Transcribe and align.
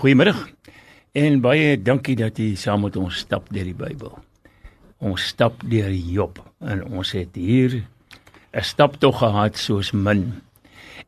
Goeiemôre. 0.00 0.32
En 1.12 1.42
baie 1.44 1.74
dankie 1.76 2.14
dat 2.16 2.38
jy 2.40 2.54
saam 2.56 2.86
met 2.86 2.94
ons 2.96 3.18
stap 3.20 3.50
deur 3.52 3.66
die 3.68 3.76
Bybel. 3.76 4.14
Ons 5.04 5.26
stap 5.28 5.58
deur 5.68 5.92
Job 5.92 6.38
en 6.64 6.80
ons 6.88 7.10
het 7.12 7.36
hier 7.36 7.84
'n 8.56 8.64
stap 8.64 8.96
tog 8.96 9.18
gehad 9.20 9.58
soos 9.60 9.92
min. 9.92 10.40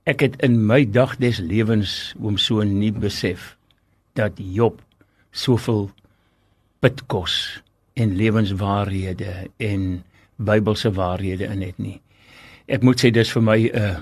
Ek 0.04 0.20
het 0.20 0.36
in 0.42 0.66
my 0.66 0.84
dag 0.84 1.16
des 1.16 1.40
lewens 1.40 2.12
oom 2.20 2.36
so 2.36 2.62
nie 2.62 2.92
besef 2.92 3.56
dat 4.12 4.32
Job 4.36 4.82
soveel 5.30 5.90
pitkos 6.80 7.62
en 7.96 8.16
lewenswaarhede 8.16 9.48
en 9.56 10.04
Bybelse 10.36 10.92
waarhede 10.92 11.44
in 11.44 11.62
het 11.62 11.78
nie. 11.78 12.00
Ek 12.68 12.82
moet 12.82 13.00
sê 13.00 13.10
dis 13.10 13.32
vir 13.32 13.42
my 13.42 13.58
'n 13.72 13.76
uh, 13.76 13.98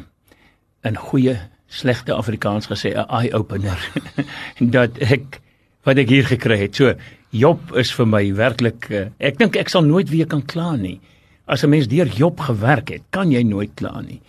'n 0.83 0.97
goeie 0.97 1.39
slegte 1.71 2.15
Afrikaans 2.15 2.67
gesê 2.67 2.93
'n 2.95 3.07
eye 3.09 3.33
opener 3.33 3.79
dat 4.77 4.99
ek 4.99 5.41
wat 5.87 5.99
ek 5.99 6.09
hier 6.09 6.27
gekry 6.27 6.59
het. 6.67 6.75
So 6.75 6.95
Job 7.31 7.77
is 7.79 7.93
vir 7.95 8.07
my 8.07 8.25
werklik 8.35 8.91
uh, 8.91 9.07
ek 9.19 9.39
dink 9.39 9.57
ek 9.57 9.71
sal 9.71 9.87
nooit 9.87 10.11
weer 10.11 10.27
kan 10.27 10.43
kla 10.43 10.75
nie. 10.77 11.01
As 11.47 11.65
'n 11.65 11.71
mens 11.71 11.87
deur 11.87 12.07
Job 12.07 12.41
gewerk 12.41 12.91
het, 12.91 13.03
kan 13.11 13.31
jy 13.31 13.43
nooit 13.43 13.71
kla 13.75 14.01
nie. 14.01 14.21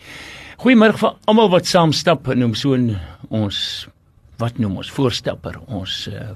Goeiemôre 0.61 0.97
vir 0.97 1.15
almal 1.25 1.49
wat 1.49 1.65
saam 1.65 1.91
stap 1.91 2.27
en 2.29 2.39
noem 2.39 2.53
so 2.55 2.77
ons 3.29 3.87
wat 4.37 4.57
noem 4.57 4.77
ons 4.77 4.89
voorstapper, 4.89 5.59
ons 5.67 6.07
uh, 6.07 6.33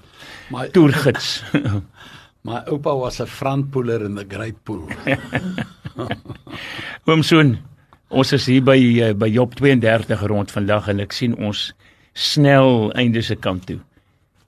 my 0.50 0.68
toergids. 0.70 1.44
my 2.50 2.62
oupa 2.70 2.94
was 2.98 3.22
'n 3.22 3.28
frontpoeler 3.28 4.06
in 4.06 4.16
the 4.16 4.26
great 4.26 4.58
pool. 4.64 4.90
Oom 7.08 7.24
Soon, 7.24 7.58
ons 8.16 8.32
is 8.36 8.46
hier 8.48 8.64
by 8.64 8.78
uh, 8.80 9.12
by 9.18 9.28
Job 9.32 9.56
32 9.60 10.24
rond 10.32 10.52
vandag 10.54 10.88
en 10.94 11.04
ek 11.04 11.16
sien 11.16 11.36
ons 11.36 11.68
snel 12.16 12.92
einde 12.96 13.22
se 13.26 13.36
kant 13.36 13.66
toe. 13.68 13.82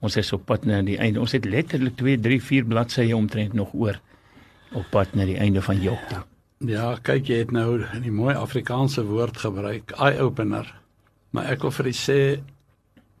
Ons 0.00 0.16
is 0.16 0.32
op 0.32 0.46
pad 0.48 0.64
na 0.68 0.80
die 0.86 0.96
einde. 0.96 1.20
Ons 1.20 1.34
het 1.36 1.44
letterlik 1.44 1.98
2, 1.98 2.20
3, 2.24 2.40
4 2.40 2.68
bladsye 2.70 3.16
omtrent 3.16 3.56
nog 3.58 3.74
oor 3.74 3.98
op 4.78 4.86
pad 4.92 5.14
na 5.18 5.26
die 5.28 5.36
einde 5.40 5.62
van 5.64 5.80
Job 5.82 6.00
toe. 6.08 6.22
Ja, 6.68 6.96
kyk 7.02 7.28
jy 7.30 7.42
het 7.44 7.52
nou 7.54 7.78
'n 7.78 8.10
mooi 8.10 8.34
Afrikaanse 8.34 9.04
woord 9.04 9.36
gebruik, 9.36 9.92
eye 9.98 10.20
opener. 10.20 10.66
Maar 11.30 11.52
ek 11.52 11.62
wil 11.62 11.70
vir 11.70 11.86
u 11.86 11.92
sê 11.92 12.40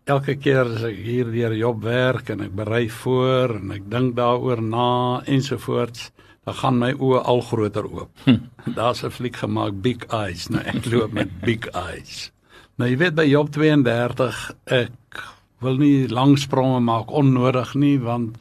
elke 0.06 0.34
keer 0.36 0.64
as 0.64 0.82
ek 0.82 0.96
hier 0.96 1.24
deur 1.24 1.54
Job 1.54 1.82
werk 1.82 2.30
en 2.30 2.40
ek 2.40 2.54
berei 2.56 2.88
voor 2.90 3.54
en 3.60 3.70
ek 3.72 3.90
dink 3.90 4.16
daaroor 4.16 4.62
na 4.62 5.22
ensovoorts, 5.26 6.10
dan 6.48 6.56
gaan 6.56 6.78
my 6.80 6.94
oë 6.96 7.20
al 7.28 7.42
groter 7.44 7.84
oop. 7.84 8.08
Hm. 8.24 8.38
Daar's 8.78 9.04
'n 9.04 9.12
fliek 9.12 9.36
gemaak 9.36 9.82
Big 9.84 10.08
Eyes, 10.08 10.48
nou 10.48 10.62
ek 10.64 10.88
loop 10.88 11.12
met 11.12 11.40
Big 11.44 11.68
Eyes. 11.76 12.30
Nou 12.78 12.88
jy 12.88 12.96
weet 12.96 13.14
by 13.18 13.26
Job 13.28 13.50
32 13.52 14.38
ek 14.64 15.22
wil 15.60 15.76
nie 15.76 16.08
lang 16.08 16.38
spronge 16.38 16.80
maak 16.80 17.10
onnodig 17.10 17.74
nie 17.74 17.98
want 17.98 18.38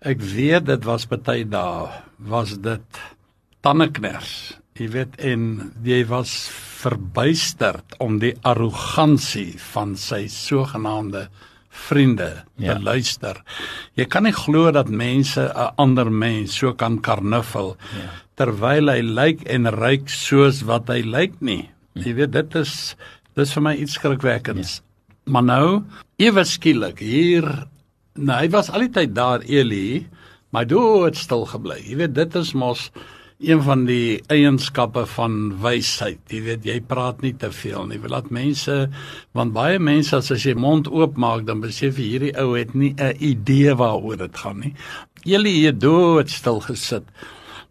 ek 0.00 0.22
weet 0.22 0.68
dit 0.70 0.84
was 0.88 1.04
baie 1.10 1.44
dae 1.44 1.88
was 2.30 2.54
dit 2.62 3.00
tannekners 3.60 4.54
jy 4.78 4.88
weet 4.94 5.18
en 5.18 5.72
jy 5.84 6.04
was 6.08 6.32
verbuisterd 6.80 7.98
om 7.98 8.20
die 8.22 8.36
arrogansie 8.46 9.58
van 9.72 9.96
sy 9.98 10.28
sogenaamde 10.32 11.26
vriende 11.88 12.28
ja. 12.56 12.74
te 12.74 12.82
luister. 12.84 13.40
Jy 13.98 14.06
kan 14.12 14.26
nie 14.28 14.34
glo 14.36 14.70
dat 14.74 14.88
mense 14.88 15.40
'n 15.48 15.72
ander 15.76 16.10
mens 16.10 16.58
so 16.58 16.74
kan 16.74 17.00
karnuffel 17.00 17.76
ja. 17.96 18.10
terwyl 18.36 18.90
hy 18.90 19.00
lyk 19.00 19.42
en 19.46 19.66
ryk 19.66 20.08
soos 20.08 20.62
wat 20.62 20.88
hy 20.88 21.02
lyk 21.02 21.40
nie. 21.40 21.70
Jy 21.94 22.14
weet 22.14 22.32
dit 22.32 22.54
is 22.54 22.96
dis 23.36 23.52
vir 23.52 23.62
my 23.62 23.74
iets 23.74 23.96
skrikwekkends. 23.98 24.80
Ja. 24.80 24.84
Maar 25.30 25.42
nou, 25.42 25.82
ewe 26.18 26.44
skielik 26.44 26.98
hier, 26.98 27.46
nou 28.18 28.38
hy 28.40 28.48
was 28.50 28.70
al 28.70 28.86
die 28.86 28.92
tyd 28.94 29.14
daar 29.14 29.44
Eli, 29.46 30.06
maar 30.50 30.66
dood 30.66 31.16
stil 31.16 31.44
gebly. 31.46 31.78
Jy 31.86 31.96
weet 31.96 32.14
dit 32.14 32.34
is 32.40 32.54
mos 32.54 32.90
een 33.40 33.62
van 33.64 33.86
die 33.88 34.20
eienskappe 34.28 35.06
van 35.14 35.36
wysheid. 35.62 36.20
Jy 36.28 36.40
weet 36.44 36.66
jy 36.68 36.76
praat 36.84 37.22
nie 37.24 37.32
te 37.40 37.48
veel 37.52 37.86
nie. 37.88 38.00
Laat 38.04 38.28
mense 38.30 38.76
want 39.36 39.54
baie 39.56 39.78
mense 39.80 40.16
as 40.16 40.30
as 40.34 40.44
jy 40.44 40.54
mond 40.54 40.90
oop 40.92 41.16
maak 41.16 41.46
dan 41.48 41.62
besef 41.64 41.98
jy 41.98 42.08
hierdie 42.12 42.34
ou 42.40 42.52
het 42.58 42.74
nie 42.74 42.94
'n 42.98 43.16
idee 43.18 43.74
waaroor 43.74 44.16
dit 44.16 44.36
gaan 44.36 44.60
nie. 44.60 44.74
Eli 45.24 45.64
het 45.64 45.80
dood 45.80 46.30
stil 46.30 46.60
gesit. 46.60 47.04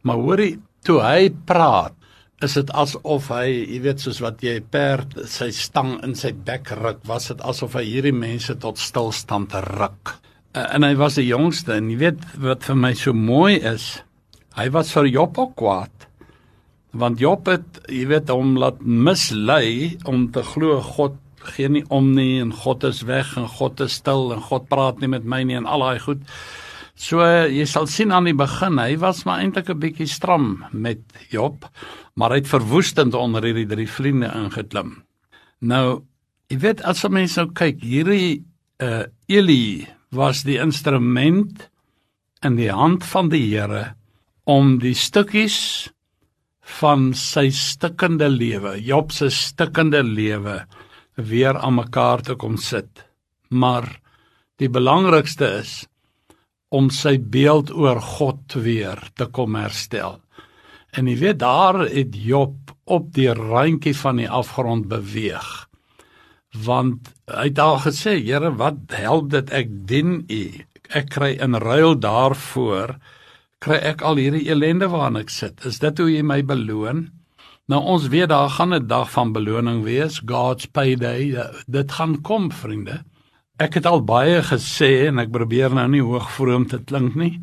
Maar 0.02 0.16
hoorie, 0.16 0.60
toe 0.84 1.02
hy 1.02 1.30
praat 1.46 1.94
is 2.42 2.54
dit 2.54 2.72
asof 2.72 3.28
hy, 3.30 3.48
jy 3.68 3.82
weet, 3.84 4.00
soos 4.00 4.22
wat 4.24 4.44
jy 4.44 4.60
perd 4.62 5.18
sy 5.28 5.50
stang 5.52 5.98
in 6.04 6.16
sy 6.16 6.32
bek 6.32 6.72
ruk, 6.80 7.02
was 7.10 7.28
dit 7.28 7.42
asof 7.42 7.76
hy 7.76 7.84
hierdie 7.84 8.16
mense 8.16 8.56
tot 8.64 8.80
stilstand 8.80 9.54
ruk. 9.54 10.16
Uh, 10.56 10.66
en 10.74 10.84
hy 10.88 10.96
was 10.96 11.20
die 11.20 11.28
jongste 11.28 11.76
en 11.76 11.92
jy 11.92 11.98
weet 11.98 12.24
wat 12.42 12.64
vir 12.64 12.80
my 12.80 12.94
so 12.98 13.14
mooi 13.14 13.60
is, 13.60 14.00
hy 14.60 14.70
was 14.76 14.92
vir 14.96 15.08
Job 15.08 15.38
ook 15.40 15.56
kwaad. 15.60 16.08
Want 16.92 17.20
Job 17.22 17.48
het, 17.48 17.82
jy 17.88 18.08
weet, 18.10 18.32
hom 18.34 18.58
laat 18.60 18.80
mislei 18.82 19.98
om 20.10 20.28
te 20.34 20.44
glo 20.44 20.80
God 20.84 21.18
gee 21.56 21.70
nie 21.72 21.86
om 21.94 22.12
nie 22.16 22.42
en 22.42 22.52
God 22.52 22.84
is 22.88 23.04
weg 23.08 23.32
en 23.40 23.48
God 23.48 23.80
is 23.86 24.00
stil 24.02 24.34
en 24.36 24.42
God 24.44 24.68
praat 24.72 25.00
nie 25.00 25.10
met 25.12 25.24
my 25.24 25.44
nie 25.48 25.58
en 25.60 25.70
al 25.70 25.86
daai 25.86 26.02
goed. 26.04 26.26
So 27.00 27.24
jy 27.24 27.64
sal 27.70 27.88
sien 27.88 28.12
aan 28.12 28.28
die 28.28 28.36
begin, 28.36 28.80
hy 28.82 28.98
was 29.00 29.24
maar 29.26 29.40
eintlik 29.40 29.70
'n 29.72 29.80
bietjie 29.80 30.08
stram 30.08 30.66
met 30.74 31.00
Job, 31.32 31.66
maar 32.16 32.32
hy 32.32 32.44
het 32.44 32.52
verwoestend 32.52 33.16
onder 33.16 33.44
hierdie 33.44 33.68
drie 33.68 33.88
vriende 33.88 34.28
ingeklim. 34.36 35.04
Nou, 35.62 36.04
jy 36.50 36.58
weet 36.60 36.82
as 36.82 37.04
jy 37.04 37.10
mens 37.10 37.38
nou 37.38 37.48
kyk, 37.54 37.80
hierdie 37.82 38.44
uh 38.82 39.04
Eli 39.28 39.88
was 40.12 40.44
die 40.44 40.58
instrument 40.58 41.70
in 42.44 42.56
die 42.56 42.72
hand 42.72 43.04
van 43.04 43.30
die 43.30 43.56
Here 43.56 43.96
om 44.44 44.78
die 44.80 44.96
stukkies 44.98 45.90
van 46.80 47.12
sy 47.18 47.50
stikkende 47.56 48.30
lewe, 48.30 48.78
Job 48.84 49.12
se 49.16 49.30
stikkende 49.34 50.04
lewe 50.06 50.62
weer 51.16 51.58
aan 51.58 51.80
mekaar 51.80 52.24
te 52.24 52.36
kom 52.40 52.58
sit. 52.58 53.06
Maar 53.50 53.88
die 54.62 54.70
belangrikste 54.70 55.50
is 55.60 55.74
om 56.70 56.92
sy 56.94 57.18
beeld 57.18 57.72
oor 57.74 58.00
God 58.02 58.54
weer 58.62 59.02
te 59.18 59.26
kom 59.34 59.58
herstel. 59.58 60.20
En 60.94 61.10
jy 61.10 61.18
weet 61.22 61.40
daar 61.42 61.82
het 61.86 62.16
Job 62.16 62.74
op 62.90 63.12
die 63.14 63.30
randjie 63.34 63.96
van 63.98 64.22
die 64.22 64.30
afgrond 64.30 64.88
beweeg. 64.90 65.50
Want 66.66 67.12
hy 67.30 67.50
het 67.52 67.62
al 67.62 67.78
gesê, 67.84 68.16
Here, 68.26 68.50
wat 68.58 68.96
help 68.98 69.30
dit 69.34 69.52
ek 69.54 69.70
dien 69.90 70.24
U? 70.26 70.44
Ek 70.90 71.12
kry 71.14 71.36
in 71.38 71.58
ruil 71.62 71.94
daarvoor 72.02 72.96
kry 73.64 73.78
ek 73.92 74.04
al 74.08 74.20
hierdie 74.20 74.48
ellende 74.52 74.88
waarin 74.92 75.20
ek 75.20 75.32
sit. 75.34 75.66
Is 75.68 75.80
dit 75.84 76.00
hoe 76.00 76.10
jy 76.10 76.24
my 76.24 76.42
beloon? 76.48 77.10
Nou 77.70 77.82
ons 77.94 78.08
weet 78.10 78.32
daar 78.32 78.50
gaan 78.50 78.74
'n 78.74 78.88
dag 78.88 79.12
van 79.12 79.34
beloning 79.34 79.84
wees, 79.84 80.22
God's 80.26 80.66
payday. 80.66 81.36
Dit 81.68 81.92
gaan 81.92 82.22
kom, 82.22 82.52
vriende. 82.52 83.04
Ek 83.60 83.74
het 83.74 83.86
al 83.86 84.02
baie 84.02 84.42
gesê 84.42 85.08
en 85.08 85.20
ek 85.20 85.32
probeer 85.32 85.70
nou 85.76 85.88
nie 85.88 86.02
hoogvroom 86.02 86.68
te 86.68 86.80
klink 86.80 87.16
nie. 87.16 87.42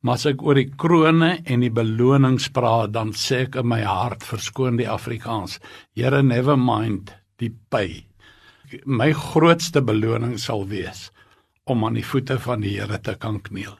Maar 0.00 0.14
as 0.14 0.26
ek 0.26 0.42
oor 0.42 0.54
die 0.54 0.70
krone 0.76 1.42
en 1.44 1.60
die 1.60 1.70
belonings 1.70 2.48
praat, 2.48 2.92
dan 2.92 3.12
sê 3.12 3.42
ek 3.44 3.56
in 3.56 3.68
my 3.68 3.82
hart 3.82 4.22
verskoon 4.24 4.76
die 4.76 4.88
Afrikaans. 4.88 5.58
Here 5.94 6.22
never 6.22 6.56
mind 6.56 7.12
die 7.36 7.52
pay. 7.68 8.06
My 8.86 9.12
grootste 9.12 9.82
beloning 9.82 10.38
sal 10.38 10.64
wees 10.68 11.10
om 11.64 11.84
aan 11.84 11.94
die 11.94 12.06
voete 12.06 12.38
van 12.38 12.60
die 12.60 12.78
Here 12.78 12.98
te 12.98 13.14
kan 13.14 13.40
kniel. 13.40 13.76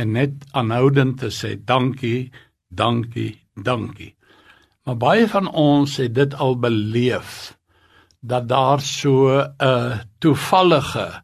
En 0.00 0.14
net 0.16 0.46
aanhoudend 0.56 1.18
te 1.20 1.28
sê 1.34 1.56
dankie, 1.68 2.30
dankie, 2.68 3.34
dankie. 3.54 4.14
Maar 4.88 4.96
baie 4.96 5.26
van 5.28 5.50
ons 5.52 5.98
het 6.00 6.14
dit 6.16 6.36
al 6.40 6.56
beleef 6.62 7.52
dat 8.20 8.48
daar 8.48 8.80
so 8.80 9.40
'n 9.40 10.00
toevallige 10.18 11.22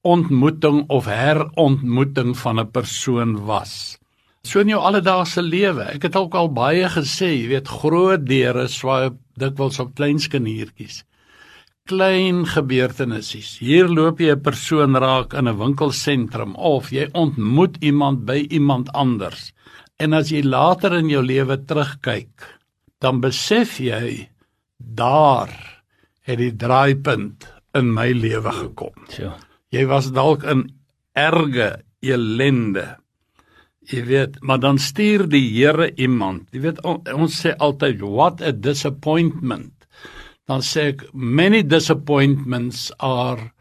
ontmoeting 0.00 0.84
of 0.88 1.04
herontmoeting 1.04 2.36
van 2.36 2.60
'n 2.60 2.70
persoon 2.70 3.44
was. 3.44 3.98
So 4.42 4.60
in 4.60 4.68
jou 4.68 4.80
alledaagse 4.80 5.42
lewe. 5.42 5.82
Ek 5.82 6.02
het 6.02 6.16
ook 6.16 6.34
al 6.34 6.52
baie 6.52 6.88
gesê, 6.88 7.28
jy 7.32 7.48
weet, 7.48 7.68
groot 7.68 8.26
deure 8.26 8.68
swaai 8.68 9.10
dikwels 9.36 9.78
op 9.78 9.94
klein 9.94 10.18
skiniertjies. 10.18 11.04
Klein 11.84 12.46
gebeurtenisse. 12.48 13.42
Hier 13.60 13.90
loop 13.92 14.20
jy 14.22 14.32
'n 14.32 14.40
persoon 14.40 14.96
raak 14.96 15.34
in 15.36 15.48
'n 15.48 15.58
winkelsentrum 15.58 16.54
of 16.56 16.88
jy 16.88 17.10
ontmoet 17.12 17.76
iemand 17.84 18.24
by 18.24 18.46
iemand 18.48 18.88
anders. 18.92 19.52
En 19.98 20.14
as 20.14 20.30
jy 20.30 20.40
later 20.42 20.94
in 20.94 21.10
jou 21.10 21.22
lewe 21.22 21.56
terugkyk, 21.64 22.32
dan 23.00 23.20
besef 23.20 23.76
jy 23.80 24.30
daar 24.78 25.52
het 26.22 26.38
die 26.38 26.56
draaipunt 26.56 27.44
in 27.74 27.92
my 27.92 28.12
lewe 28.12 28.52
gekom. 28.52 28.96
Ja. 29.18 29.36
Jy 29.68 29.84
was 29.86 30.10
dalk 30.10 30.42
in 30.42 30.70
erge 31.12 31.84
elende. 32.00 32.96
Jy 33.84 34.04
weet, 34.04 34.40
maar 34.40 34.58
dan 34.58 34.78
stuur 34.78 35.28
die 35.28 35.50
Here 35.52 35.92
iemand. 35.96 36.48
Jy 36.50 36.60
weet 36.60 36.80
on, 36.82 37.02
ons 37.12 37.44
sê 37.44 37.52
altyd 37.58 38.00
what 38.00 38.40
a 38.40 38.52
disappointment. 38.52 39.73
Dan 40.48 40.60
sê 40.60 40.90
ek 40.92 41.06
many 41.12 41.62
disappointments 41.62 42.90
are 42.98 43.52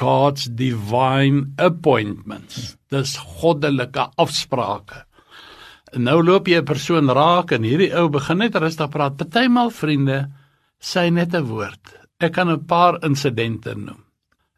God's 0.00 0.48
divine 0.48 1.52
appointments. 1.58 2.76
Dis 2.90 3.16
goddelike 3.40 4.08
afsprake. 4.16 5.04
En 5.92 6.06
nou 6.08 6.22
loop 6.24 6.48
jy 6.48 6.60
'n 6.60 6.64
persoon 6.64 7.12
raak 7.12 7.52
en 7.52 7.62
hierdie 7.62 7.92
ou 7.92 8.08
begin 8.08 8.38
net 8.38 8.56
rustig 8.56 8.88
praat. 8.90 9.16
Partymal 9.16 9.70
vriende 9.70 10.32
sê 10.80 11.12
net 11.12 11.34
'n 11.34 11.44
woord. 11.44 11.94
Ek 12.20 12.32
kan 12.32 12.48
'n 12.48 12.64
paar 12.66 13.04
insidente 13.04 13.74
noem. 13.74 14.00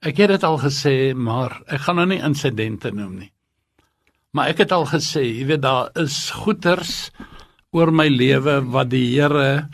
Ek 0.03 0.17
het 0.17 0.29
dit 0.29 0.45
al 0.45 0.59
gesê, 0.59 1.15
maar 1.17 1.63
ek 1.67 1.81
gaan 1.81 1.97
nou 1.97 2.07
nie 2.07 2.23
insidente 2.23 2.91
noem 2.93 3.19
nie. 3.19 3.33
Maar 4.33 4.49
ek 4.49 4.59
het 4.59 4.73
al 4.73 4.87
gesê, 4.87 5.23
jy 5.23 5.47
weet 5.47 5.63
daar 5.63 5.91
is 5.97 6.31
goeters 6.31 7.11
oor 7.73 7.91
my 7.91 8.09
lewe 8.09 8.61
wat 8.61 8.91
die 8.91 9.15
Here 9.15 9.69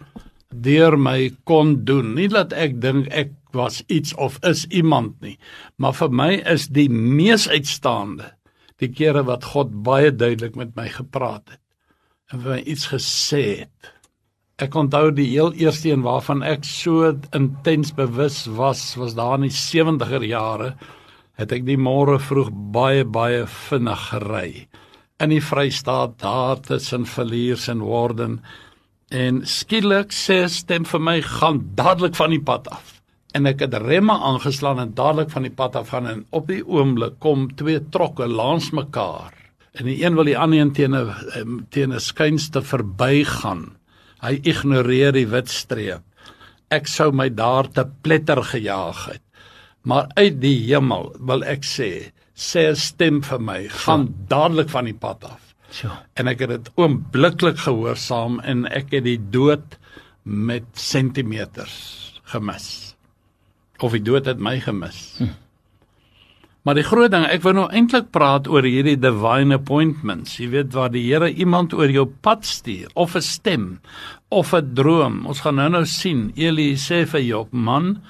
deur 0.51 0.97
my 0.99 1.31
kon 1.45 1.85
doen. 1.87 2.15
Nie 2.15 2.29
dat 2.31 2.53
ek 2.53 2.81
dink 2.83 3.09
ek 3.15 3.33
was 3.55 3.81
iets 3.89 4.15
of 4.15 4.39
is 4.47 4.67
iemand 4.71 5.21
nie, 5.23 5.37
maar 5.77 5.95
vir 5.99 6.13
my 6.15 6.31
is 6.47 6.69
die 6.71 6.89
mees 6.91 7.49
uitstaande 7.51 8.31
die 8.81 8.89
kere 8.95 9.25
wat 9.29 9.45
God 9.53 9.73
baie 9.85 10.13
duidelik 10.15 10.55
met 10.57 10.77
my 10.77 10.87
gepraat 10.89 11.51
het 11.51 11.61
en 12.31 12.45
vir 12.45 12.55
my 12.55 12.61
iets 12.63 12.87
gesê 12.93 13.43
het. 13.65 13.91
Ek 14.63 14.77
onthou 14.77 15.11
die 15.17 15.27
heel 15.33 15.51
eerste 15.59 15.91
een 15.91 16.05
waarvan 16.05 16.45
ek 16.47 16.63
so 16.69 17.11
intens 17.35 17.91
bewus 17.97 18.45
was, 18.47 18.95
was 19.01 19.17
daar 19.19 19.41
in 19.41 19.49
die 19.49 19.57
70er 19.57 20.25
jare 20.29 20.75
het 21.41 21.53
ek 21.57 21.65
die 21.67 21.79
môre 21.81 22.19
vroeg 22.23 22.53
baie 22.75 23.05
baie 23.05 23.47
vinnig 23.49 24.07
gery 24.13 24.51
in 25.21 25.35
die 25.35 25.43
Vrystaat 25.45 26.17
daar 26.23 26.61
tussen 26.65 27.07
Villiers 27.09 27.69
en 27.69 27.83
Warden 27.85 28.41
en 29.11 29.43
skielik 29.47 30.15
sê 30.15 30.45
stem 30.47 30.87
vir 30.87 31.03
my 31.03 31.19
gaan 31.27 31.61
dadelik 31.75 32.15
van 32.15 32.31
die 32.31 32.43
pad 32.43 32.69
af. 32.71 33.01
En 33.35 33.47
ek 33.47 33.65
het 33.67 33.75
remme 33.83 34.15
aangeslaan 34.15 34.81
en 34.83 34.95
dadelik 34.95 35.31
van 35.35 35.47
die 35.47 35.55
pad 35.55 35.77
af 35.79 35.91
gaan 35.91 36.07
en 36.07 36.25
op 36.35 36.47
die 36.51 36.63
oomblik 36.63 37.19
kom 37.23 37.49
twee 37.59 37.83
trokke 37.91 38.27
langs 38.27 38.71
mekaar. 38.75 39.35
En 39.75 39.87
die 39.87 39.99
een 40.03 40.15
wil 40.19 40.31
die 40.31 40.39
ander 40.39 40.61
een 40.61 40.73
teen 40.73 40.95
'n 40.95 41.67
teen 41.71 41.93
'n 41.93 42.01
skuinste 42.01 42.63
verbygaan. 42.63 43.77
Hy 44.23 44.41
ignoreer 44.43 45.13
die 45.13 45.27
wit 45.27 45.49
streep. 45.49 46.03
Ek 46.71 46.87
sou 46.87 47.13
my 47.13 47.29
daar 47.29 47.69
te 47.69 47.87
pletter 48.03 48.43
gejaag 48.43 49.07
het. 49.07 49.23
Maar 49.83 50.07
uit 50.15 50.41
die 50.41 50.59
hemel 50.67 51.15
wil 51.19 51.43
ek 51.43 51.65
sê 51.65 52.13
sê 52.35 52.71
'n 52.71 52.77
stem 52.77 53.23
vir 53.23 53.41
my 53.41 53.69
gaan 53.69 54.07
so. 54.07 54.13
dadelik 54.29 54.69
van 54.69 54.85
die 54.85 54.95
pad 54.95 55.25
af 55.25 55.50
so. 55.71 55.91
en 56.15 56.29
ek 56.29 56.45
het 56.45 56.55
dit 56.55 56.71
oombliklik 56.77 57.59
gehoorsaam 57.67 58.41
en 58.41 58.67
ek 58.67 58.93
het 58.99 59.05
die 59.05 59.19
dood 59.19 59.79
met 60.25 60.67
sentimeters 60.75 62.21
gemis 62.31 62.95
of 63.81 63.95
die 63.97 64.05
dood 64.05 64.27
het 64.29 64.41
my 64.41 64.59
gemis. 64.61 65.17
Hm. 65.19 65.33
Maar 66.69 66.77
die 66.77 66.85
groot 66.85 67.09
ding, 67.09 67.25
ek 67.25 67.41
wou 67.47 67.55
nou 67.57 67.71
eintlik 67.73 68.11
praat 68.13 68.49
oor 68.53 68.67
hierdie 68.69 68.99
divine 69.01 69.57
appointments. 69.57 70.35
Jy 70.37 70.51
weet 70.53 70.75
waar 70.77 70.91
die 70.93 71.07
Here 71.07 71.31
iemand 71.33 71.73
oor 71.73 71.89
jou 71.89 72.05
pad 72.21 72.45
stuur 72.45 72.91
of 72.95 73.17
'n 73.17 73.25
stem 73.25 73.81
of 74.29 74.53
'n 74.53 74.75
droom. 74.75 75.27
Ons 75.27 75.41
gaan 75.41 75.57
nou-nou 75.57 75.87
sien. 75.87 76.33
Eli 76.37 76.77
sê 76.77 77.07
vir 77.07 77.21
Job, 77.21 77.53
man, 77.53 78.03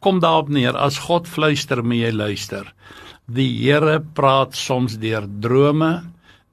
kom 0.00 0.20
daarop 0.20 0.48
neer 0.48 0.76
as 0.76 0.98
God 0.98 1.28
fluister, 1.28 1.84
moet 1.84 1.98
jy 1.98 2.12
luister. 2.12 2.72
Die 3.28 3.50
Here 3.62 4.00
praat 4.00 4.56
soms 4.56 4.96
deur 4.98 5.26
drome, 5.40 6.04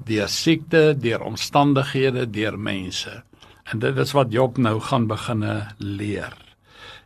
deur 0.06 0.30
siekte, 0.30 0.94
deur 1.00 1.24
omstandighede, 1.26 2.28
deur 2.30 2.58
mense. 2.60 3.24
En 3.68 3.80
dit 3.84 3.98
is 3.98 4.14
wat 4.16 4.32
Job 4.32 4.58
nou 4.58 4.80
gaan 4.80 5.08
begine 5.08 5.68
leer. 5.78 6.34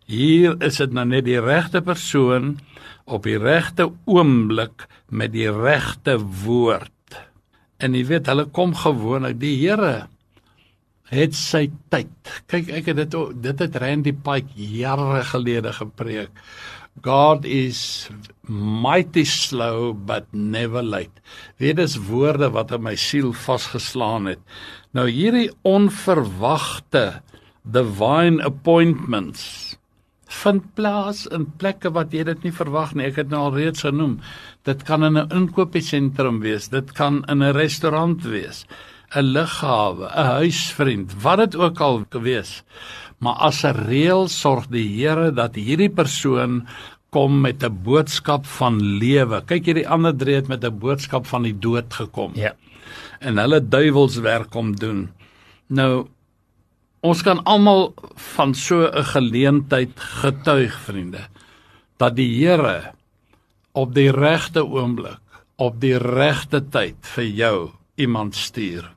Hier 0.05 0.57
is 0.63 0.77
dit 0.81 0.93
nou 0.93 1.05
net 1.07 1.25
die 1.25 1.39
regte 1.39 1.81
persoon 1.81 2.57
op 3.05 3.23
die 3.25 3.39
regte 3.39 3.89
oomblik 4.05 4.87
met 5.09 5.33
die 5.33 5.49
regte 5.51 6.17
woord. 6.19 6.91
En 7.81 7.95
jy 7.97 8.03
weet, 8.05 8.29
hulle 8.29 8.45
kom 8.53 8.75
gewoonlik 8.77 9.39
die 9.41 9.55
Here 9.63 10.07
het 11.11 11.35
sy 11.35 11.65
tyd. 11.91 12.11
Kyk, 12.47 12.69
ek 12.71 12.91
het 12.91 12.99
dit 13.01 13.15
dit 13.43 13.63
het 13.65 13.79
Randy 13.83 14.13
Pike 14.15 14.53
jare 14.55 15.23
gelede 15.27 15.73
gepreek. 15.75 16.31
God 16.99 17.45
is 17.45 18.09
mighty 18.43 19.23
slow 19.23 19.93
but 19.93 20.27
never 20.33 20.83
late. 20.83 21.23
Dit 21.57 21.79
is 21.79 21.95
woorde 21.97 22.51
wat 22.51 22.71
in 22.71 22.83
my 22.83 22.95
siel 22.99 23.31
vasgeslaan 23.33 24.27
het. 24.27 24.41
Nou 24.91 25.07
hierdie 25.07 25.49
onverwagte 25.63 27.21
divine 27.63 28.43
appointments 28.43 29.77
vind 30.31 30.63
plaas 30.75 31.25
in 31.35 31.45
plekke 31.59 31.91
wat 31.95 32.13
jy 32.15 32.23
dit 32.29 32.45
nie 32.47 32.53
verwag 32.55 32.93
nie. 32.95 33.09
Ek 33.09 33.19
het 33.21 33.31
nou 33.31 33.47
al 33.47 33.57
reeds 33.57 33.83
genoem. 33.87 34.19
Dit 34.67 34.85
kan 34.87 35.03
in 35.03 35.17
'n 35.17 35.31
inkopiesentrum 35.31 36.39
wees, 36.39 36.69
dit 36.69 36.91
kan 36.93 37.23
in 37.27 37.43
'n 37.43 37.53
restaurant 37.53 38.23
wees, 38.23 38.65
'n 39.15 39.33
lughawe, 39.35 40.07
'n 40.07 40.31
huisvriend, 40.39 41.13
wat 41.23 41.37
dit 41.37 41.55
ook 41.55 41.79
al 41.79 42.05
gewees. 42.09 42.63
Maar 43.21 43.37
as 43.47 43.63
'n 43.63 43.77
reël 43.87 44.27
sorg 44.27 44.67
die 44.67 44.87
Here 44.97 45.31
dat 45.31 45.55
hierdie 45.55 45.89
persoon 45.89 46.67
kom 47.09 47.41
met 47.41 47.63
'n 47.63 47.83
boodskap 47.83 48.45
van 48.45 48.81
lewe. 48.81 49.41
Kyk 49.45 49.65
hierdie 49.65 49.89
ander 49.89 50.15
drie 50.15 50.35
het 50.35 50.47
met 50.47 50.63
'n 50.63 50.79
boodskap 50.79 51.25
van 51.25 51.43
die 51.43 51.59
dood 51.59 51.93
gekom. 51.93 52.31
Ja. 52.35 52.55
En 53.19 53.37
hulle 53.37 53.67
duiwelswerk 53.67 54.49
kom 54.49 54.75
doen. 54.75 55.09
Nou 55.67 56.07
Ons 57.01 57.23
kan 57.25 57.39
almal 57.49 57.95
van 58.37 58.53
so 58.53 58.85
'n 58.85 59.03
geleentheid 59.03 59.89
getuig, 60.21 60.79
vriende, 60.85 61.25
dat 61.97 62.15
die 62.15 62.45
Here 62.45 62.93
op 63.73 63.93
die 63.93 64.11
regte 64.11 64.65
oomblik, 64.65 65.21
op 65.55 65.79
die 65.81 65.97
regte 65.97 66.61
tyd 66.69 66.95
vir 67.01 67.23
jou 67.23 67.69
iemand 67.95 68.35
stuur. 68.35 68.93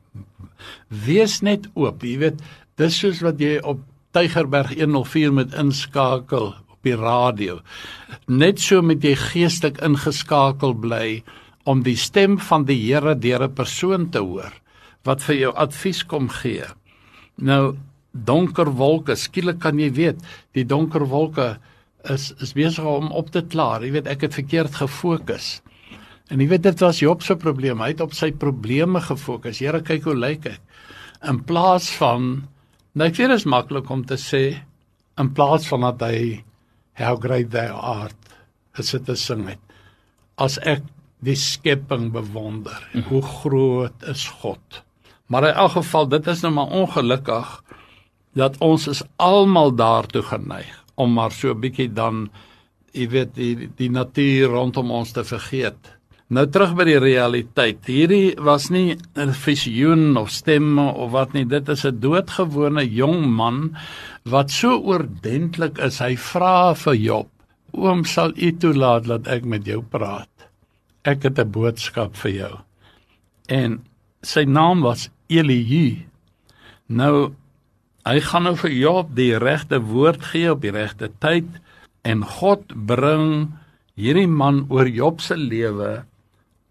Wees 0.88 1.40
net 1.40 1.68
oop, 1.74 2.02
jy 2.02 2.18
weet, 2.18 2.42
dis 2.76 2.98
soos 2.98 3.20
wat 3.20 3.40
jy 3.40 3.58
op 3.62 3.80
Tygerberg 4.14 4.76
104 4.78 5.32
met 5.34 5.54
inskakel 5.58 6.52
op 6.54 6.86
die 6.86 6.94
radio. 6.94 7.58
Net 8.30 8.60
so 8.62 8.82
met 8.82 9.02
jy 9.02 9.16
geestelik 9.18 9.80
ingeskakel 9.82 10.76
bly 10.78 11.24
om 11.66 11.82
die 11.82 11.96
stem 11.98 12.36
van 12.38 12.66
die 12.68 12.78
Here 12.78 13.16
deur 13.18 13.42
'n 13.42 13.54
persoon 13.54 14.10
te 14.10 14.22
hoor 14.22 14.52
wat 15.04 15.22
vir 15.22 15.36
jou 15.36 15.52
advies 15.54 16.04
kom 16.06 16.28
gee. 16.28 16.64
Nou 17.36 17.76
donker 18.12 18.70
wolke. 18.70 19.16
Skielik 19.16 19.58
kan 19.58 19.78
jy 19.78 19.90
weet, 19.90 20.16
die 20.54 20.64
donker 20.64 21.04
wolke 21.10 21.58
is 22.04 22.32
is 22.40 22.54
besig 22.54 22.84
om 22.84 23.10
op 23.10 23.30
te 23.30 23.42
klaar. 23.42 23.82
Jy 23.82 23.90
weet 23.90 24.06
ek 24.06 24.20
het 24.20 24.34
verkeerd 24.34 24.74
gefokus. 24.74 25.60
En 26.30 26.40
jy 26.40 26.48
weet 26.48 26.62
dit 26.62 26.80
was 26.80 27.00
Job 27.00 27.22
se 27.22 27.36
probleem. 27.36 27.80
Hy 27.80 27.88
het 27.88 28.00
op 28.00 28.14
sy 28.14 28.30
probleme 28.30 29.00
gefokus. 29.00 29.58
Here 29.58 29.82
kyk 29.82 30.04
hoe 30.04 30.14
lyk 30.14 30.46
ek. 30.46 30.60
In 31.28 31.42
plaas 31.44 31.90
van 31.90 32.48
nou 32.94 33.08
ek 33.08 33.16
sê 33.16 33.28
dit 33.28 33.36
is 33.36 33.46
maklik 33.50 33.90
om 33.90 34.04
te 34.06 34.18
sê 34.20 34.44
in 35.20 35.30
plaas 35.34 35.66
van 35.70 35.86
dat 35.88 36.02
hy 36.08 36.42
how 36.98 37.16
great 37.20 37.50
thou 37.50 37.70
art 37.74 38.34
is 38.78 38.90
dit 38.94 39.04
te 39.06 39.16
sing 39.18 39.46
het. 39.48 39.60
As 40.38 40.58
ek 40.62 40.82
die 41.24 41.36
skepping 41.38 42.10
bewonder, 42.14 42.80
hoe 43.08 43.22
groot 43.22 44.06
is 44.10 44.26
God. 44.42 44.82
Maar 45.26 45.48
in 45.50 45.60
elk 45.64 45.76
geval 45.78 46.08
dit 46.12 46.26
is 46.30 46.42
nou 46.44 46.52
maar 46.58 46.74
ongelukkig 46.74 47.52
dat 48.38 48.58
ons 48.62 48.88
is 48.90 49.02
almal 49.22 49.72
daartoe 49.78 50.22
geneig 50.26 50.74
om 50.94 51.14
maar 51.14 51.32
so 51.32 51.50
'n 51.50 51.60
bietjie 51.60 51.88
dan 51.92 52.30
jy 52.92 53.08
weet 53.08 53.34
die 53.34 53.70
die 53.76 53.90
natuur 53.90 54.48
rondom 54.48 54.90
ons 54.90 55.12
te 55.12 55.24
vergeet. 55.24 55.78
Nou 56.34 56.48
terug 56.50 56.72
by 56.74 56.86
die 56.88 56.98
realiteit. 56.98 57.84
Hierdie 57.86 58.34
was 58.42 58.70
nie 58.70 58.96
'n 59.14 59.32
visioen 59.32 60.16
of 60.16 60.30
stemme 60.30 60.82
of 60.82 61.12
wat 61.12 61.32
nie. 61.32 61.44
Dit 61.44 61.68
is 61.68 61.84
'n 61.84 62.00
doodgewone 62.00 62.82
jong 62.90 63.26
man 63.26 63.76
wat 64.24 64.50
so 64.50 64.80
oordentlik 64.80 65.78
is. 65.78 65.98
Hy 65.98 66.16
vra 66.16 66.74
vir 66.74 66.94
Job: 66.94 67.28
"Oom, 67.72 68.04
sal 68.04 68.32
u 68.36 68.50
toelaat 68.52 69.04
dat 69.04 69.28
ek 69.28 69.44
met 69.44 69.64
jou 69.66 69.82
praat? 69.82 70.48
Ek 71.04 71.22
het 71.22 71.38
'n 71.38 71.50
boodskap 71.50 72.16
vir 72.16 72.32
jou." 72.32 72.58
En 73.48 73.84
sy 74.22 74.44
naam 74.44 74.80
was 74.80 75.10
Elihu. 75.28 75.98
Nou 76.88 77.32
Hy 78.04 78.20
gaan 78.20 78.42
nou 78.42 78.56
vir 78.56 78.70
Job 78.70 79.14
die 79.16 79.38
regte 79.38 79.80
woord 79.80 80.22
gee 80.22 80.50
op 80.52 80.60
die 80.60 80.70
regte 80.70 81.08
tyd 81.20 81.46
en 82.04 82.20
God 82.22 82.60
bring 82.86 83.54
hierdie 83.96 84.28
man 84.28 84.66
oor 84.68 84.86
Job 84.86 85.20
se 85.20 85.36
lewe 85.36 86.04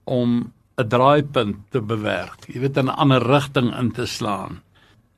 om 0.04 0.52
'n 0.78 0.90
draaipunt 0.90 1.58
te 1.72 1.82
bewerk. 1.82 2.48
Jy 2.48 2.60
weet 2.60 2.78
in 2.78 2.90
'n 2.90 2.98
ander 2.98 3.22
rigting 3.22 3.74
in 3.76 3.92
te 3.92 4.06
slaan. 4.06 4.62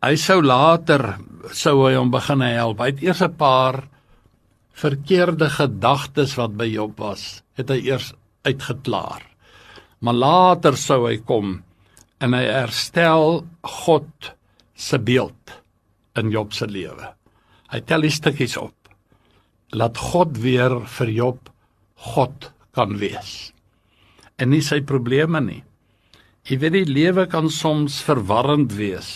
Hy 0.04 0.16
sou 0.16 0.42
later 0.42 1.18
sou 1.52 1.88
hy 1.88 1.96
hom 1.96 2.12
begin 2.12 2.42
help. 2.42 2.80
Hy 2.80 2.86
het 2.86 3.04
eers 3.04 3.22
'n 3.22 3.36
paar 3.36 3.88
verkeerde 4.76 5.50
gedagtes 5.50 6.36
wat 6.36 6.58
by 6.58 6.68
Job 6.68 7.00
was, 7.00 7.44
het 7.56 7.70
hy 7.70 7.80
eers 7.88 8.14
uitgeklaar. 8.44 9.24
Maar 10.00 10.14
later 10.14 10.78
sou 10.78 11.08
hy 11.08 11.18
kom 11.18 11.64
en 12.20 12.34
hy 12.34 12.44
herstel 12.44 13.46
God 13.62 14.34
se 14.76 15.00
beeld 15.00 15.62
in 16.16 16.32
Job 16.32 16.54
se 16.54 16.68
lewe. 16.68 17.14
Hy 17.72 17.82
tel 17.82 18.02
die 18.02 18.14
stukkies 18.14 18.58
op. 18.58 18.76
Laat 19.72 19.98
God 19.98 20.38
weer 20.38 20.82
vir 20.86 21.10
Job 21.10 21.50
God 21.96 22.52
kan 22.76 22.98
wees. 23.00 23.55
En 24.42 24.52
nie 24.52 24.64
sy 24.66 24.82
probleme 24.84 25.40
nie. 25.44 25.62
Jy 26.46 26.60
weet 26.62 26.76
die 26.76 26.90
lewe 26.90 27.26
kan 27.32 27.50
soms 27.50 28.02
verwarrend 28.06 28.76
wees. 28.78 29.10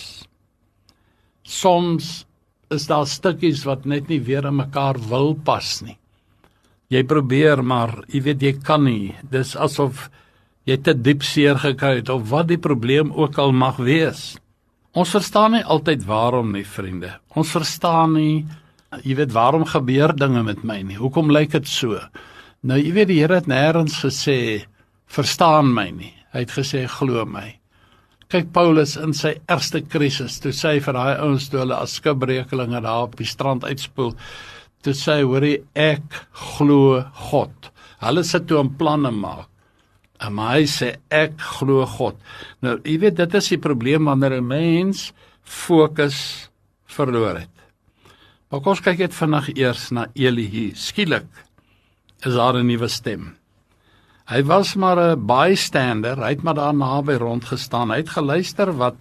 Soms 1.46 2.24
is 2.74 2.86
daar 2.90 3.08
stukkies 3.10 3.66
wat 3.68 3.86
net 3.90 4.10
nie 4.10 4.22
weer 4.24 4.48
in 4.50 4.58
mekaar 4.58 4.98
wil 5.10 5.36
pas 5.36 5.80
nie. 5.86 5.98
Jy 6.90 7.04
probeer 7.06 7.62
maar, 7.62 8.00
jy 8.10 8.22
weet 8.26 8.46
jy 8.46 8.54
kan 8.66 8.86
nie. 8.86 9.14
Dis 9.30 9.56
asof 9.56 10.08
jy 10.66 10.78
te 10.82 10.96
diep 10.98 11.26
seer 11.26 11.60
gekry 11.62 12.00
het 12.00 12.10
of 12.14 12.28
wat 12.32 12.50
die 12.50 12.62
probleem 12.62 13.12
ook 13.14 13.38
al 13.42 13.54
mag 13.54 13.78
wees. 13.82 14.38
Ons 14.98 15.14
verstaan 15.14 15.54
nie 15.58 15.66
altyd 15.66 16.06
waarom 16.10 16.50
nie, 16.54 16.66
vriende. 16.66 17.14
Ons 17.38 17.54
verstaan 17.54 18.16
nie 18.18 18.48
jy 19.06 19.20
weet 19.20 19.34
waarom 19.36 19.68
gebeur 19.70 20.16
dinge 20.18 20.42
met 20.44 20.64
my 20.66 20.80
nie. 20.82 20.98
Hoekom 20.98 21.30
lyk 21.30 21.54
dit 21.54 21.70
so? 21.70 22.00
Nou 22.66 22.80
jy 22.80 22.94
weet 22.96 23.12
die 23.12 23.20
Here 23.22 23.38
het 23.38 23.50
nêrens 23.50 24.00
gesê 24.02 24.66
verstaan 25.10 25.74
my 25.74 25.89
nie. 25.92 26.13
Hy 26.34 26.46
het 26.46 26.54
gesê 26.54 26.86
glo 26.89 27.25
my. 27.25 27.48
Kyk 28.30 28.51
Paulus 28.54 28.94
in 29.01 29.16
sy 29.18 29.34
ergste 29.50 29.82
krisis, 29.82 30.38
toe 30.42 30.54
sê 30.54 30.75
hy 30.75 30.82
vir 30.86 30.98
daai 31.00 31.22
ouens 31.24 31.48
toe 31.50 31.63
hulle 31.63 31.78
as 31.82 31.96
skipbrekelinge 31.98 32.82
daar 32.86 33.08
op 33.08 33.16
die 33.18 33.25
strand 33.25 33.66
uitspoel, 33.66 34.13
toe 34.86 34.94
sê 34.94 35.20
hy 35.20 35.25
hoorie 35.25 35.56
ek 35.74 36.20
glo 36.54 37.00
God. 37.32 37.72
Hulle 38.04 38.24
sit 38.24 38.46
toe 38.48 38.62
'n 38.62 38.75
planne 38.78 39.12
maak. 39.12 39.50
En 40.22 40.38
hy 40.38 40.68
sê 40.68 41.00
ek 41.10 41.39
glo 41.39 41.86
God. 41.86 42.16
Nou, 42.62 42.78
jy 42.84 43.00
weet 43.00 43.16
dit 43.16 43.34
is 43.34 43.50
die 43.50 43.58
probleem 43.58 44.06
wanneer 44.06 44.38
'n 44.38 44.48
mens 44.48 45.12
fokus 45.44 46.50
verloor 46.86 47.39
het. 47.39 47.56
Maar 48.50 48.62
kom 48.62 48.72
ons 48.72 48.82
kyk 48.82 49.00
net 49.00 49.13
vinnig 49.13 49.50
eers 49.58 49.92
na 49.92 50.08
Eli 50.16 50.48
hier. 50.50 50.75
Skielik 50.75 51.28
is 52.25 52.34
daar 52.34 52.58
'n 52.58 52.68
nuwe 52.68 52.88
stem. 52.88 53.38
Hy 54.30 54.44
was 54.46 54.76
maar 54.78 55.00
'n 55.02 55.26
bystander, 55.26 56.18
hy 56.22 56.30
het 56.38 56.44
maar 56.46 56.54
daar 56.54 56.76
naby 56.76 57.18
rondgestaan. 57.18 57.90
Hy 57.90 57.98
het 57.98 58.10
geluister 58.10 58.78
wat 58.78 58.96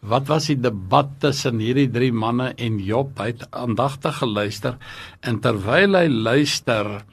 wat 0.00 0.26
was 0.26 0.46
die 0.46 0.60
debat 0.60 1.08
tussen 1.18 1.58
hierdie 1.58 1.88
drie 1.90 2.12
manne 2.12 2.52
en 2.58 2.78
Job. 2.78 3.18
Hy 3.18 3.26
het 3.26 3.46
aandagtig 3.50 4.18
geluister 4.18 4.76
en 5.22 5.40
terwyl 5.40 5.94
hy 5.94 6.08
luister, 6.08 7.04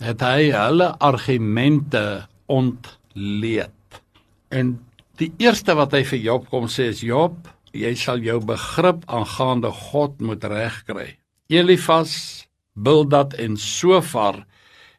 het 0.00 0.20
hy 0.20 0.50
hulle 0.50 0.94
argumente 0.98 2.28
ontleed. 2.46 4.00
En 4.48 4.78
die 5.16 5.32
eerste 5.38 5.74
wat 5.74 5.92
hy 5.92 6.04
vir 6.04 6.18
Job 6.18 6.48
kom 6.48 6.70
sê 6.70 6.88
is 6.94 7.02
Job, 7.02 7.48
jy 7.72 7.94
sal 7.94 8.22
jou 8.22 8.38
begrip 8.40 9.04
aangaande 9.06 9.70
God 9.90 10.20
moet 10.20 10.44
regkry. 10.44 11.18
Elifas, 11.48 12.46
Bildad 12.74 13.34
en 13.34 13.56
Sofar 13.56 14.46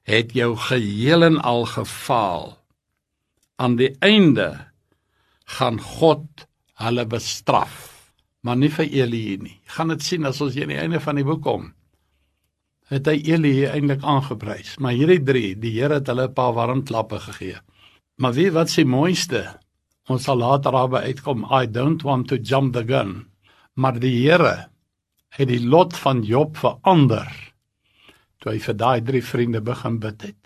het 0.03 0.33
jou 0.35 0.53
geheel 0.59 1.23
en 1.23 1.39
al 1.41 1.65
gefaal. 1.65 2.57
Aan 3.55 3.77
die 3.79 3.93
einde 4.03 4.49
gaan 5.57 5.79
God 5.79 6.47
hulle 6.81 7.05
bestraf, 7.07 8.11
maar 8.43 8.57
nie 8.59 8.71
vir 8.73 8.89
Eli 9.03 9.37
nie. 9.39 9.59
Gaan 9.75 9.93
dit 9.93 10.03
sien 10.03 10.25
as 10.27 10.41
ons 10.43 10.55
hier 10.55 10.67
aan 10.67 10.75
die 10.75 10.81
einde 10.81 10.99
van 11.03 11.19
die 11.19 11.27
boek 11.27 11.43
kom. 11.45 11.71
Het 12.91 13.07
hy 13.07 13.19
Eli 13.35 13.53
eintlik 13.69 14.03
aangeprys, 14.03 14.75
maar 14.83 14.95
hierdie 14.97 15.21
drie, 15.23 15.53
die 15.55 15.71
Here 15.77 16.01
het 16.01 16.09
hulle 16.11 16.27
'n 16.27 16.33
paar 16.33 16.53
warm 16.53 16.83
klappe 16.83 17.19
gegee. 17.19 17.57
Maar 18.17 18.33
wie 18.33 18.51
wat 18.51 18.69
sê 18.69 18.85
mooiste? 18.85 19.59
Ons 20.09 20.23
sal 20.23 20.37
later 20.37 20.71
daarby 20.71 20.97
uitkom. 20.97 21.45
I 21.49 21.65
don't 21.65 22.03
want 22.03 22.27
to 22.27 22.37
jump 22.37 22.73
the 22.73 22.83
gun. 22.83 23.27
Maar 23.73 23.99
die 23.99 24.27
Here 24.27 24.69
het 25.29 25.47
die 25.47 25.63
lot 25.65 25.95
van 25.97 26.21
Job 26.21 26.57
verander 26.57 27.52
toe 28.43 28.51
hy 28.51 28.59
vir 28.59 28.75
daai 28.75 28.99
drie 29.07 29.23
vriende 29.23 29.61
begin 29.63 29.99
bid 30.03 30.27
het. 30.27 30.39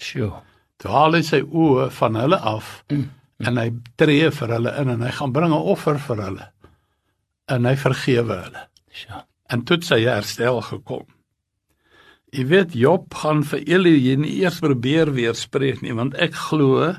Sjoe. 0.00 0.32
Toe 0.80 0.92
haal 0.92 1.16
hy 1.16 1.22
sy 1.24 1.42
oë 1.44 1.90
van 1.98 2.16
hulle 2.20 2.38
af 2.40 2.70
mm. 2.92 3.04
en 3.48 3.60
hy 3.60 3.66
tree 4.00 4.30
vir 4.38 4.54
hulle 4.56 4.72
in 4.80 4.92
en 4.94 5.04
hy 5.04 5.12
gaan 5.18 5.34
bring 5.36 5.52
'n 5.52 5.68
offer 5.74 6.00
vir 6.08 6.22
hulle. 6.24 6.46
En 7.52 7.68
hy 7.68 7.76
vergewe 7.76 8.40
hulle. 8.44 8.64
Sjoe. 8.92 9.20
En 9.52 9.62
toe 9.62 9.78
sy 9.84 10.00
herstel 10.08 10.60
gekom. 10.64 11.04
Jy 12.34 12.44
weet 12.50 12.74
Job 12.74 13.14
gaan 13.14 13.44
vir 13.46 13.62
Elie 13.64 14.16
nie 14.18 14.40
eers 14.42 14.58
probeer 14.60 15.12
weerspreek 15.14 15.84
nie 15.84 15.94
want 15.94 16.16
ek 16.18 16.34
glo 16.48 16.90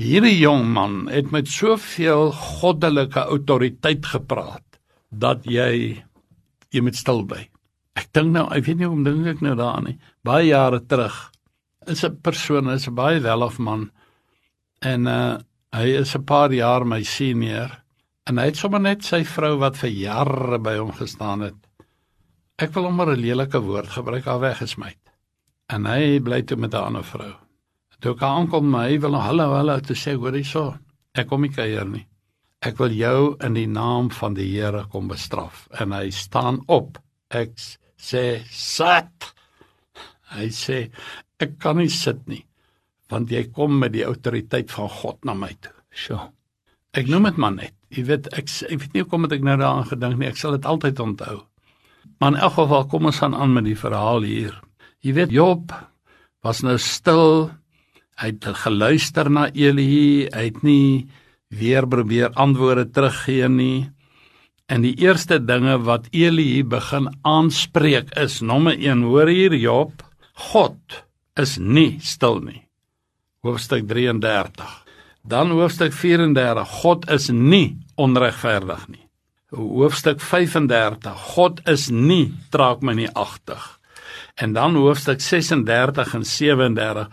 hierdie 0.00 0.38
jong 0.38 0.68
man 0.72 1.08
het 1.12 1.32
met 1.34 1.50
soveel 1.50 2.30
goddelike 2.32 3.26
autoriteit 3.26 4.06
gepraat 4.06 4.78
dat 5.10 5.44
jy 5.44 6.04
jy 6.72 6.80
moet 6.80 6.96
stil 6.96 7.24
bly. 7.28 7.51
Ek 7.94 8.08
dink 8.12 8.32
nou, 8.32 8.46
ek 8.54 8.64
weet 8.66 8.78
nie 8.78 8.86
hoe 8.88 8.96
om 8.96 9.04
dink 9.04 9.26
ek 9.26 9.42
nou 9.44 9.54
daaraan 9.54 9.90
nie. 9.90 9.98
Baie 10.24 10.46
jare 10.48 10.80
terug 10.80 11.30
is 11.86 12.04
'n 12.04 12.16
persoon, 12.22 12.70
is 12.70 12.88
'n 12.88 12.94
baie 12.94 13.20
welof 13.20 13.58
man 13.58 13.90
en 14.80 15.06
uh 15.06 15.38
hy 15.72 15.88
is 16.00 16.14
'n 16.14 16.24
paar 16.24 16.52
jaar 16.52 16.84
my 16.84 17.02
senior 17.02 17.82
en 18.26 18.38
hy 18.38 18.44
het 18.44 18.56
sommer 18.56 18.80
net 18.80 19.04
sy 19.04 19.24
vrou 19.24 19.58
wat 19.58 19.76
vir 19.76 19.90
jare 19.90 20.58
by 20.58 20.76
hom 20.76 20.92
gestaan 20.92 21.40
het. 21.40 21.54
Ek 22.58 22.74
wil 22.74 22.84
hom 22.84 22.96
maar 22.96 23.12
'n 23.12 23.20
lelike 23.20 23.60
woord 23.60 23.88
gebruik 23.88 24.26
al 24.26 24.40
weggesmy. 24.40 24.94
En 25.68 25.86
hy 25.86 26.20
bly 26.20 26.42
toe 26.42 26.56
met 26.56 26.74
'n 26.74 26.84
ander 26.84 27.04
vrou. 27.04 27.32
Toe 28.00 28.14
kan 28.14 28.36
aankom 28.36 28.70
my 28.70 28.98
wil 28.98 29.14
hallo 29.14 29.54
hallo 29.54 29.80
te 29.80 29.94
sê 29.94 30.14
hoor 30.14 30.32
hierso. 30.32 30.78
Ek 31.14 31.28
kom 31.28 31.42
nie 31.42 31.50
kuier 31.50 31.86
nie. 31.86 32.06
Ek 32.60 32.78
wil 32.78 32.90
jou 32.90 33.36
in 33.40 33.54
die 33.54 33.66
naam 33.66 34.10
van 34.10 34.34
die 34.34 34.48
Here 34.52 34.86
kom 34.90 35.08
bestraf 35.08 35.68
en 35.80 35.92
hy 35.92 36.10
staan 36.10 36.62
op. 36.66 36.98
Ek 37.30 37.50
sê 38.02 38.42
sit. 38.50 39.28
Hy 40.32 40.48
sê 40.54 40.78
ek 41.42 41.58
kan 41.62 41.78
nie 41.78 41.92
sit 41.92 42.26
nie 42.30 42.44
want 43.12 43.28
jy 43.28 43.42
kom 43.52 43.76
met 43.82 43.92
die 43.92 44.06
autoriteit 44.08 44.70
van 44.72 44.88
God 44.88 45.18
na 45.28 45.34
my 45.36 45.50
toe. 45.60 45.74
So. 45.92 46.16
Ek 46.96 47.10
noem 47.12 47.28
dit 47.28 47.40
maar 47.40 47.52
net. 47.52 47.74
Jy 47.92 48.06
weet 48.08 48.28
ek 48.32 48.48
ek 48.48 48.78
weet 48.80 48.94
nie 48.94 49.02
hoekom 49.04 49.28
ek 49.28 49.44
nou 49.44 49.56
daaraan 49.60 49.88
gedink 49.88 50.16
nie. 50.16 50.30
Ek 50.32 50.40
sal 50.40 50.56
dit 50.56 50.68
altyd 50.68 51.00
onthou. 51.04 51.42
Maar 52.18 52.34
in 52.34 52.40
elk 52.46 52.56
geval 52.56 52.86
kom 52.88 53.08
ons 53.10 53.20
aan 53.24 53.36
aan 53.36 53.52
met 53.52 53.68
die 53.68 53.76
verhaal 53.76 54.24
hier. 54.24 54.54
Jy 55.04 55.12
weet 55.18 55.34
Job 55.34 55.74
was 56.44 56.62
nou 56.64 56.78
stil. 56.80 57.50
Hy 58.20 58.32
het 58.32 58.48
geluister 58.64 59.28
na 59.32 59.48
Eli. 59.52 60.28
Hy 60.32 60.44
het 60.48 60.62
nie 60.64 61.08
weer 61.52 61.84
probeer 61.88 62.32
antwoorde 62.40 62.88
teruggee 62.88 63.48
nie. 63.52 63.90
En 64.72 64.80
die 64.80 64.94
eerste 65.04 65.36
dinge 65.44 65.74
wat 65.84 66.06
Eli 66.16 66.62
begin 66.64 67.10
aanspreek 67.28 68.14
is 68.16 68.38
nommer 68.40 68.78
1, 68.78 69.02
hoor 69.04 69.28
hier 69.28 69.52
Job, 69.58 70.00
God 70.52 71.02
is 71.36 71.58
nie 71.60 71.98
stil 72.00 72.40
nie. 72.40 72.62
Hoofstuk 73.44 73.84
33. 73.90 74.70
Dan 75.28 75.52
hoofstuk 75.52 75.92
34, 75.92 76.64
God 76.80 77.04
is 77.12 77.28
nie 77.28 77.76
onregverdig 78.00 78.86
nie. 78.88 79.04
Hoofstuk 79.52 80.22
35, 80.24 81.12
God 81.34 81.60
is 81.68 81.90
nie 81.92 82.32
traak 82.54 82.80
my 82.80 82.96
nie 82.96 83.10
agtig. 83.12 83.60
En 84.40 84.56
dan 84.56 84.78
hoofstuk 84.78 85.20
36 85.20 86.14
en 86.16 86.24
37, 86.24 87.10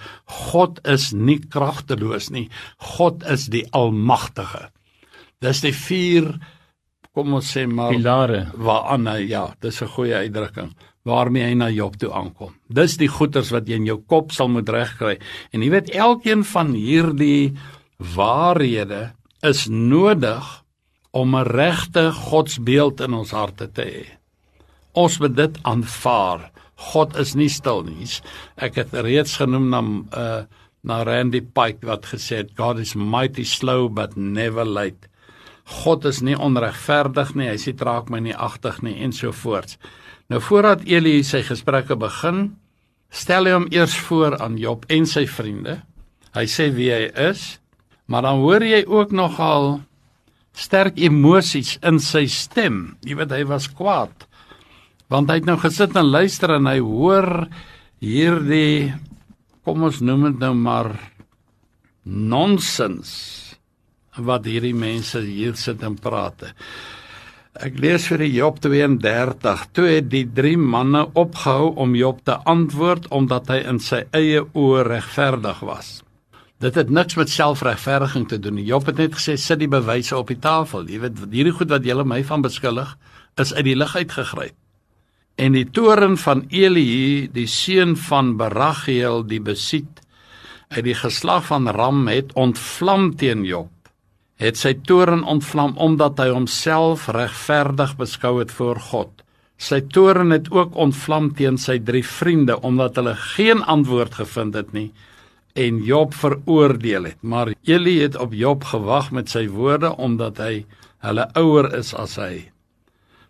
God 0.48 0.80
is 0.88 1.12
nie 1.12 1.42
kragteloos 1.44 2.32
nie. 2.32 2.48
God 2.96 3.28
is 3.28 3.50
die 3.52 3.66
almagtige. 3.76 4.70
Dis 5.44 5.60
die 5.66 5.76
kom 7.14 7.34
ons 7.34 7.52
sê 7.56 7.66
maar 7.68 7.92
pilare 7.92 8.48
waaraan 8.56 9.08
hy 9.08 9.20
ja, 9.30 9.54
dis 9.62 9.82
'n 9.82 9.88
goeie 9.96 10.16
uitdrukking 10.16 10.72
waarmee 11.10 11.44
hy 11.48 11.56
na 11.58 11.70
Job 11.70 11.98
toe 12.00 12.12
aankom. 12.14 12.54
Dis 12.68 12.98
die 12.98 13.10
goeters 13.10 13.52
wat 13.56 13.68
jy 13.70 13.80
in 13.80 13.88
jou 13.88 14.00
kop 14.08 14.34
sal 14.36 14.50
moet 14.52 14.70
regkry. 14.70 15.18
En 15.54 15.64
jy 15.64 15.72
weet 15.74 15.94
elkeen 15.96 16.44
van 16.44 16.74
hierdie 16.74 17.56
waarhede 17.98 19.14
is 19.42 19.68
nodig 19.70 20.46
om 21.12 21.36
'n 21.36 21.48
regte 21.48 22.12
godsbeeld 22.12 23.02
in 23.02 23.14
ons 23.14 23.32
harte 23.32 23.68
te 23.72 23.82
hê. 23.84 24.06
Ons 24.94 25.20
moet 25.20 25.36
dit 25.36 25.58
aanvaar. 25.64 26.52
God 26.76 27.18
is 27.18 27.36
nie 27.36 27.50
stil 27.50 27.84
nie. 27.84 28.08
Ek 28.58 28.76
het 28.76 28.94
reeds 28.94 29.38
genoem 29.38 29.70
na 29.70 29.82
uh 30.14 30.44
na 30.82 31.04
Randy 31.04 31.42
Pike 31.42 31.86
wat 31.86 32.06
gesê 32.06 32.38
het 32.38 32.52
God 32.56 32.80
is 32.80 32.96
mighty 32.96 33.44
slow 33.44 33.90
but 33.90 34.16
never 34.16 34.64
late. 34.66 35.09
God 35.70 36.06
is 36.10 36.24
nie 36.26 36.38
onregverdig 36.38 37.36
nie, 37.38 37.50
hy 37.52 37.58
sê 37.62 37.76
traak 37.78 38.10
my 38.10 38.22
nie 38.24 38.34
agtig 38.34 38.82
nie 38.86 38.96
en 39.06 39.14
so 39.14 39.32
voort. 39.36 39.76
Nou 40.30 40.42
voordat 40.42 40.86
Eli 40.90 41.20
sy 41.26 41.44
gesprekke 41.46 41.98
begin, 42.00 42.52
stel 43.10 43.50
hy 43.50 43.54
hom 43.58 43.68
eers 43.74 43.96
voor 44.08 44.38
aan 44.42 44.58
Job 44.62 44.86
en 44.90 45.06
sy 45.10 45.26
vriende. 45.30 45.80
Hy 46.38 46.46
sê 46.50 46.70
wie 46.74 46.90
hy 46.94 47.10
is, 47.30 47.58
maar 48.10 48.26
dan 48.26 48.42
hoor 48.42 48.66
jy 48.66 48.84
ook 48.86 49.14
nogal 49.14 49.80
sterk 50.58 50.98
emosies 51.02 51.78
in 51.86 52.02
sy 52.02 52.26
stem. 52.30 52.98
Jy 53.06 53.18
weet 53.22 53.34
hy 53.34 53.44
was 53.50 53.70
kwaad. 53.72 54.26
Want 55.10 55.30
hy 55.32 55.40
het 55.40 55.50
nou 55.50 55.58
gesit 55.62 55.96
en 55.98 56.10
luister 56.10 56.54
en 56.58 56.70
hy 56.70 56.78
hoor 56.84 57.48
hierdie 58.02 58.94
kom 59.66 59.86
ons 59.86 60.02
noem 60.06 60.30
dit 60.30 60.44
nou 60.46 60.54
maar 60.58 60.94
nonsens 62.06 63.39
wat 64.26 64.48
hierdie 64.50 64.76
mense 64.76 65.22
hier 65.24 65.56
sit 65.60 65.84
en 65.84 65.96
praat. 66.00 66.50
Ek 67.60 67.80
lees 67.82 68.06
vir 68.08 68.22
Job 68.24 68.60
32. 68.62 69.64
Toe 69.76 69.88
het 69.90 70.06
die 70.12 70.24
drie 70.24 70.58
manne 70.58 71.08
opgehou 71.18 71.74
om 71.82 71.96
Job 71.98 72.22
te 72.24 72.38
antwoord 72.48 73.10
omdat 73.16 73.50
hy 73.52 73.58
in 73.72 73.82
sy 73.84 74.04
eie 74.16 74.46
oë 74.54 74.86
regverdig 74.88 75.64
was. 75.68 75.90
Dit 76.60 76.76
het 76.76 76.92
niks 76.92 77.18
met 77.20 77.32
selfregverdiging 77.32 78.28
te 78.30 78.40
doen. 78.40 78.62
Job 78.64 78.86
het 78.88 79.00
net 79.00 79.18
gesê 79.18 79.36
sit 79.40 79.60
die 79.60 79.72
bewyse 79.72 80.16
op 80.16 80.32
die 80.32 80.40
tafel. 80.40 80.88
Jy 80.88 81.02
weet 81.04 81.24
hierdie 81.32 81.56
goed 81.56 81.72
wat 81.74 81.88
julle 81.88 82.06
my 82.08 82.22
van 82.28 82.46
beskuldig 82.46 82.94
is 83.40 83.54
uit 83.56 83.66
die 83.66 83.76
lug 83.80 83.96
uitgegryp. 83.96 84.56
En 85.40 85.56
die 85.56 85.66
toren 85.72 86.18
van 86.20 86.44
Elihu, 86.52 87.30
die 87.32 87.48
seun 87.48 87.96
van 87.96 88.34
Baragiel, 88.38 89.24
die 89.24 89.40
besit 89.40 90.04
uit 90.70 90.84
die 90.86 90.96
geslag 90.96 91.48
van 91.48 91.68
Ram 91.72 92.08
het 92.12 92.36
ontvlam 92.38 93.14
teen 93.18 93.44
Job 93.48 93.72
het 94.40 94.58
sy 94.58 94.74
toren 94.88 95.26
ontvlam 95.28 95.76
omdat 95.78 96.20
hy 96.22 96.30
homself 96.32 97.10
regverdig 97.12 97.96
beskou 98.00 98.38
het 98.40 98.54
voor 98.56 98.80
God. 98.80 99.12
Sy 99.60 99.82
toren 99.92 100.32
het 100.32 100.48
ook 100.56 100.78
ontvlam 100.80 101.34
teen 101.36 101.58
sy 101.60 101.76
drie 101.84 102.06
vriende 102.08 102.56
omdat 102.64 102.96
hulle 102.96 103.18
geen 103.36 103.64
antwoord 103.64 104.16
gevind 104.22 104.56
het 104.56 104.72
nie 104.74 104.90
en 105.60 105.82
Job 105.84 106.14
veroordeel 106.16 107.10
het. 107.12 107.18
Maar 107.20 107.52
Eli 107.68 108.00
het 108.00 108.16
op 108.16 108.34
Job 108.34 108.64
gewag 108.64 109.12
met 109.12 109.30
sy 109.30 109.48
woorde 109.52 109.92
omdat 109.98 110.40
hy 110.40 110.64
hulle 111.04 111.28
ouer 111.40 111.74
is 111.76 111.92
as 111.94 112.16
hy. 112.20 112.48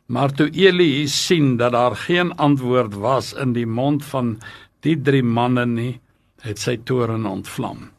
Maar 0.09 0.33
toe 0.33 0.49
Eli 0.53 1.07
sien 1.07 1.57
dat 1.57 1.73
daar 1.73 1.95
geen 1.95 2.35
antwoord 2.37 2.93
was 2.93 3.33
in 3.33 3.53
die 3.53 3.65
mond 3.65 4.05
van 4.05 4.37
die 4.85 4.97
drie 5.01 5.23
manne 5.23 5.65
nie, 5.65 5.99
het 6.41 6.61
sy 6.61 6.77
toren 6.85 7.25
ontvlam. 7.29 7.89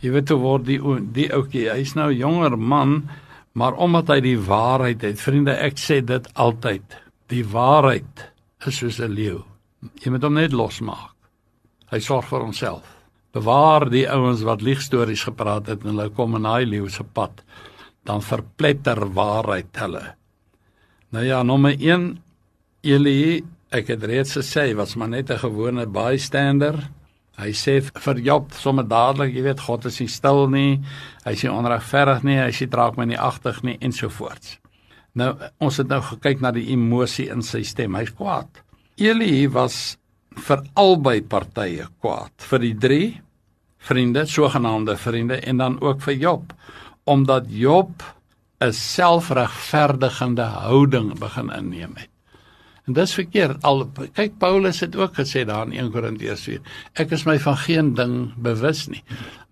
Jy 0.00 0.10
weet 0.14 0.30
hoe 0.32 0.40
word 0.40 0.64
die 0.64 0.78
die 1.12 1.28
ouetjie, 1.32 1.68
hy's 1.70 1.94
nou 1.94 2.10
'n 2.10 2.16
jonger 2.16 2.56
man, 2.56 3.08
maar 3.52 3.74
omdat 3.74 4.08
hy 4.08 4.20
die 4.20 4.38
waarheid 4.38 5.02
het, 5.02 5.20
vriende, 5.20 5.52
ek 5.52 5.76
sê 5.76 6.00
dit 6.04 6.28
altyd. 6.34 6.82
Die 7.28 7.44
waarheid 7.44 8.32
is 8.66 8.76
soos 8.76 9.00
'n 9.00 9.12
leeu. 9.12 9.44
Jy 10.02 10.10
moet 10.10 10.22
hom 10.22 10.34
net 10.34 10.52
losmaak. 10.52 11.14
Hy 11.90 11.98
sorg 11.98 12.28
vir 12.28 12.40
homself. 12.40 12.84
Bewaar 13.32 13.90
die 13.90 14.08
ouens 14.10 14.42
wat 14.42 14.62
liegstories 14.62 15.24
gepraat 15.24 15.66
het 15.66 15.84
en 15.84 15.96
hulle 15.96 16.10
kom 16.10 16.34
in 16.36 16.42
daai 16.42 16.66
leeu 16.66 16.88
se 16.88 17.04
pad, 17.04 17.42
dan 18.04 18.22
verpletter 18.22 19.12
waarheid 19.14 19.76
hulle. 19.76 20.14
Nou 21.10 21.24
ja, 21.24 21.42
nommer 21.42 21.74
1 21.78 22.18
Eli, 22.82 23.42
ek 23.70 23.88
het 23.88 24.04
reeds 24.04 24.36
gesê, 24.38 24.74
was 24.74 24.96
maar 24.96 25.08
net 25.08 25.30
'n 25.30 25.38
gewone 25.38 25.86
bystander. 25.86 26.90
Hy 27.38 27.52
sê 27.56 27.78
vir 27.80 28.18
Job 28.24 28.50
sommer 28.52 28.84
dadelik, 28.84 29.34
jy 29.34 29.44
weet 29.46 29.62
God 29.64 29.86
is 29.88 30.00
nie 30.00 30.08
stil 30.08 30.46
nie. 30.50 30.80
Hy 31.24 31.36
nie 31.38 31.52
onregverdig 31.52 32.24
nie, 32.26 32.40
hy 32.40 32.50
nie 32.50 32.68
draak 32.72 32.98
my 32.98 33.06
nie 33.08 33.20
agtig 33.20 33.62
nie 33.62 33.78
en 33.80 33.92
so 33.92 34.10
voort. 34.12 34.58
Nou 35.14 35.32
ons 35.58 35.78
het 35.80 35.88
nou 35.90 36.00
gekyk 36.04 36.42
na 36.42 36.52
die 36.54 36.68
emosie 36.74 37.30
in 37.32 37.42
sy 37.42 37.62
stem. 37.66 37.96
Hy's 37.98 38.12
kwaad. 38.14 38.62
Eli 39.00 39.46
was 39.48 39.96
vir 40.36 40.62
albei 40.78 41.20
partye 41.22 41.88
kwaad. 42.02 42.34
Vir 42.50 42.64
die 42.66 42.76
drie 42.78 43.10
vriende, 43.80 44.26
sogenaamde 44.28 44.96
vriende 45.00 45.40
en 45.40 45.62
dan 45.62 45.80
ook 45.80 46.02
vir 46.04 46.18
Job 46.20 46.54
omdat 47.10 47.48
Job 47.48 48.02
'n 48.60 48.72
selfregverdigende 48.72 50.42
houding 50.42 51.18
begin 51.18 51.50
inneem 51.50 51.96
het. 51.96 52.10
En 52.90 52.94
dis 52.96 53.12
verkeerd. 53.14 53.60
Al 53.62 53.84
kyk 54.18 54.40
Paulus 54.42 54.80
het 54.82 54.96
ook 54.98 55.14
gesê 55.14 55.44
daar 55.46 55.68
in 55.68 55.76
1 55.78 55.90
Korintiërs 55.94 56.42
4. 56.48 56.62
Ek 56.98 57.12
is 57.14 57.22
my 57.22 57.36
van 57.38 57.58
geen 57.62 57.92
ding 57.94 58.14
bewus 58.34 58.88
nie. 58.90 59.04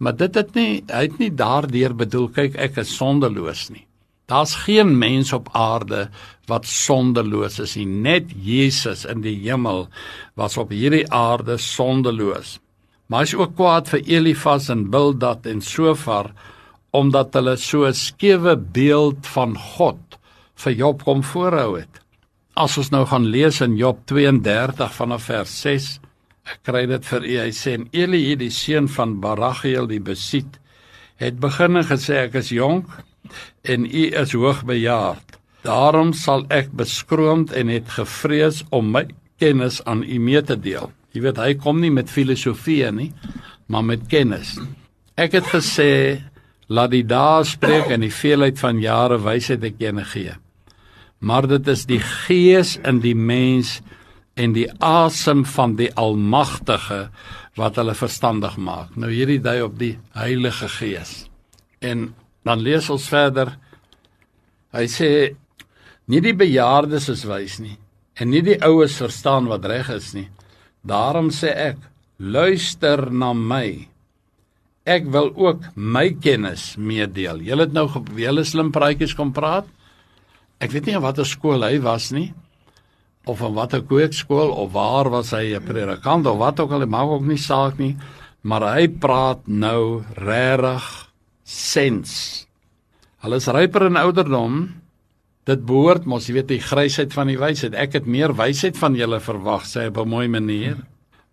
Maar 0.02 0.16
dit 0.18 0.38
het 0.40 0.57
nie 0.59 0.73
hy 0.88 1.02
het 1.04 1.21
nie 1.23 1.30
daardeur 1.30 1.95
bedoel 1.95 2.26
kyk 2.35 2.57
ek 2.59 2.80
is 2.83 2.97
sondeloos 2.97 3.68
nie. 3.71 3.85
Daar's 4.26 4.57
geen 4.64 4.90
mens 4.99 5.30
op 5.33 5.52
aarde 5.54 6.09
wat 6.50 6.66
sondeloos 6.66 7.61
is 7.62 7.76
nie. 7.78 7.87
Net 7.87 8.33
Jesus 8.35 9.07
in 9.07 9.23
die 9.23 9.37
hemel 9.45 9.87
was 10.35 10.59
op 10.59 10.75
hierdie 10.75 11.07
aarde 11.07 11.61
sondeloos. 11.62 12.57
Maar 13.07 13.23
hy 13.23 13.30
is 13.30 13.37
ook 13.38 13.54
kwaad 13.54 13.87
vir 13.95 14.02
Elifas 14.16 14.66
en 14.75 14.88
Bildad 14.90 15.47
en 15.47 15.62
Sofar 15.62 16.33
omdat 16.90 17.38
hulle 17.38 17.54
so 17.57 17.87
'n 17.87 17.95
skewe 17.95 18.57
beeld 18.57 19.22
van 19.37 19.55
God 19.55 20.18
vir 20.57 20.72
Job 20.72 21.07
kom 21.07 21.22
voorhou 21.22 21.79
het. 21.79 22.03
As 22.59 22.75
ons 22.81 22.88
nou 22.90 23.05
gaan 23.07 23.29
lees 23.31 23.61
in 23.62 23.77
Job 23.79 24.01
32 24.11 24.88
vanaf 24.97 25.29
vers 25.29 25.51
6, 25.62 25.85
ek 26.51 26.64
kry 26.66 26.81
dit 26.90 27.05
vir 27.07 27.27
u. 27.29 27.35
Hy 27.44 27.53
sê 27.55 27.75
en 27.79 27.85
Eli, 27.94 28.23
die 28.40 28.51
seun 28.51 28.88
van 28.90 29.12
Baragiel 29.23 29.87
die 29.87 30.01
besit, 30.03 30.57
het 31.23 31.38
begin 31.38 31.79
en 31.79 31.87
gesê 31.87 32.25
ek 32.25 32.40
is 32.40 32.51
jonk 32.51 32.90
en 33.62 33.87
u 33.87 34.03
is 34.23 34.35
hoog 34.35 34.64
bejaard. 34.66 35.38
Daarom 35.62 36.11
sal 36.18 36.49
ek 36.55 36.73
beskroomd 36.75 37.55
en 37.55 37.71
het 37.71 37.94
gevrees 37.94 38.64
om 38.75 38.90
my 38.97 39.05
kennis 39.38 39.79
aan 39.87 40.03
u 40.03 40.18
mee 40.18 40.42
te 40.42 40.59
deel. 40.59 40.90
Jy 41.14 41.29
weet 41.29 41.38
hy 41.38 41.53
kom 41.62 41.79
nie 41.79 41.92
met 41.94 42.11
filosofie 42.11 42.90
nie, 42.90 43.12
maar 43.71 43.87
met 43.87 44.11
kennis. 44.11 44.57
Ek 45.14 45.38
het 45.38 45.47
gesê 45.55 45.92
laat 46.66 46.90
die 46.90 47.07
dae 47.07 47.47
spreek 47.47 47.94
en 47.94 48.03
die 48.03 48.14
veelheid 48.14 48.59
van 48.59 48.83
jare 48.83 49.23
wysheid 49.23 49.71
ek 49.71 49.79
ene 49.87 50.11
gee 50.11 50.35
maar 51.18 51.48
dit 51.50 51.68
is 51.68 51.85
die 51.88 52.00
gees 52.00 52.76
in 52.87 53.00
die 53.02 53.16
mens 53.16 53.78
en 54.38 54.54
die 54.54 54.68
asem 54.85 55.42
van 55.48 55.74
die 55.78 55.90
almagtige 55.98 57.09
wat 57.59 57.78
hulle 57.81 57.94
verstandig 57.98 58.57
maak. 58.57 58.94
Nou 58.94 59.11
hierdie 59.11 59.40
dui 59.42 59.61
op 59.64 59.78
die 59.81 59.96
Heilige 60.14 60.68
Gees. 60.70 61.26
En 61.83 62.12
dan 62.46 62.62
lees 62.62 62.87
ons 62.90 63.09
verder. 63.11 63.57
Hy 64.74 64.87
sê 64.90 65.11
nie 66.09 66.22
die 66.22 66.37
bejaardes 66.38 67.09
is 67.12 67.26
wys 67.28 67.59
nie 67.62 67.76
en 68.18 68.33
nie 68.33 68.42
die 68.42 68.59
oues 68.66 68.96
verstaan 68.98 69.46
wat 69.50 69.66
reg 69.70 69.90
is 69.94 70.12
nie. 70.16 70.26
Daarom 70.83 71.31
sê 71.35 71.52
ek, 71.70 71.78
luister 72.18 73.09
na 73.14 73.31
my. 73.35 73.87
Ek 74.88 75.07
wil 75.12 75.31
ook 75.37 75.68
my 75.76 76.09
kennis 76.18 76.72
meedeel. 76.81 77.42
Julle 77.46 77.68
het 77.68 77.76
nou 77.76 77.87
julle 78.18 78.44
slim 78.48 78.72
praatjies 78.74 79.14
kom 79.14 79.31
praat. 79.37 79.68
Ek 80.59 80.73
weet 80.75 80.88
nie 80.88 80.97
in 80.99 81.05
watter 81.05 81.27
skool 81.29 81.62
hy 81.62 81.79
was 81.83 82.11
nie 82.14 82.33
of 83.29 83.42
in 83.44 83.55
watter 83.55 83.83
kweekskool 83.85 84.51
of 84.57 84.73
waar 84.73 85.11
was 85.12 85.31
hy 85.37 85.55
'n 85.55 85.64
predikant 85.64 86.27
of 86.27 86.38
wat 86.38 86.61
ook 86.61 86.73
al, 86.73 86.87
maak 86.87 87.09
ook 87.09 87.27
nie 87.27 87.37
saak 87.38 87.79
nie, 87.79 87.97
maar 88.42 88.62
hy 88.75 88.88
praat 88.88 89.47
nou 89.47 90.03
regtig 90.16 91.12
sens. 91.44 92.47
Hulle 93.23 93.37
is 93.37 93.49
ryper 93.49 93.87
in 93.87 93.97
ouderdom. 93.97 94.75
Dit 95.44 95.64
behoort 95.66 96.07
mos, 96.07 96.29
jy 96.29 96.35
weet, 96.35 96.49
die 96.49 96.61
grysheid 96.61 97.12
van 97.12 97.27
die 97.27 97.38
wysheid. 97.38 97.75
Ek 97.75 97.92
het 97.92 98.07
meer 98.07 98.35
wysheid 98.37 98.77
van 98.77 98.94
julle 98.94 99.21
verwag, 99.21 99.64
sê 99.64 99.81
hy 99.81 99.88
op 99.88 99.99
'n 99.99 100.09
mooi 100.09 100.29
manier. 100.29 100.77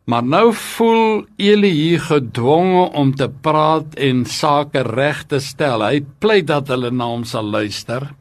Maar 0.06 0.24
nou 0.24 0.54
voel 0.54 1.26
Eli 1.38 1.70
hier 1.70 2.00
gedwonge 2.00 2.94
om 2.94 3.16
te 3.16 3.28
praat 3.30 3.96
en 3.96 4.26
sake 4.26 4.84
reg 4.84 5.24
te 5.28 5.40
stel. 5.40 5.82
Hy 5.82 6.06
pleit 6.20 6.48
dat 6.48 6.68
hulle 6.68 6.92
na 6.92 7.06
hom 7.06 7.24
sal 7.24 7.44
luister. 7.44 8.14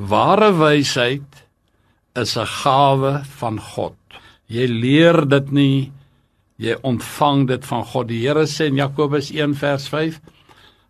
Ware 0.00 0.52
wysheid 0.56 1.44
is 2.16 2.36
'n 2.36 2.46
gawe 2.46 3.24
van 3.24 3.60
God. 3.60 3.96
Jy 4.48 4.66
leer 4.66 5.28
dit 5.28 5.50
nie, 5.52 5.92
jy 6.56 6.74
ontvang 6.82 7.46
dit 7.46 7.64
van 7.64 7.84
God. 7.84 8.08
Die 8.08 8.26
Here 8.26 8.46
sê 8.46 8.66
in 8.66 8.76
Jakobus 8.76 9.30
1 9.30 9.54
vers 9.54 9.88
5: 9.88 10.20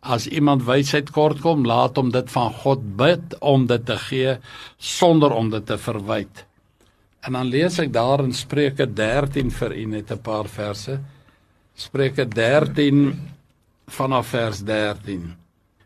As 0.02 0.26
iemand 0.26 0.62
wysheid 0.62 1.10
kortkom, 1.10 1.64
laat 1.64 1.96
hom 1.96 2.10
dit 2.10 2.30
van 2.30 2.52
God 2.52 2.96
bid 2.96 3.34
om 3.40 3.66
dit 3.66 3.84
te 3.86 3.96
gee 3.96 4.38
sonder 4.78 5.32
om 5.32 5.50
dit 5.50 5.66
te 5.66 5.78
verwyd. 5.78 6.46
En 7.20 7.32
dan 7.32 7.46
lees 7.46 7.78
ek 7.78 7.92
daar 7.92 8.22
in 8.24 8.32
Spreuke 8.32 8.86
13 8.86 9.50
vir 9.50 9.76
u 9.76 9.84
net 9.84 10.10
'n 10.10 10.22
paar 10.22 10.48
verse. 10.48 11.00
Spreuke 11.74 12.28
13 12.28 13.18
vanaf 13.88 14.26
vers 14.26 14.60
13. 14.60 15.34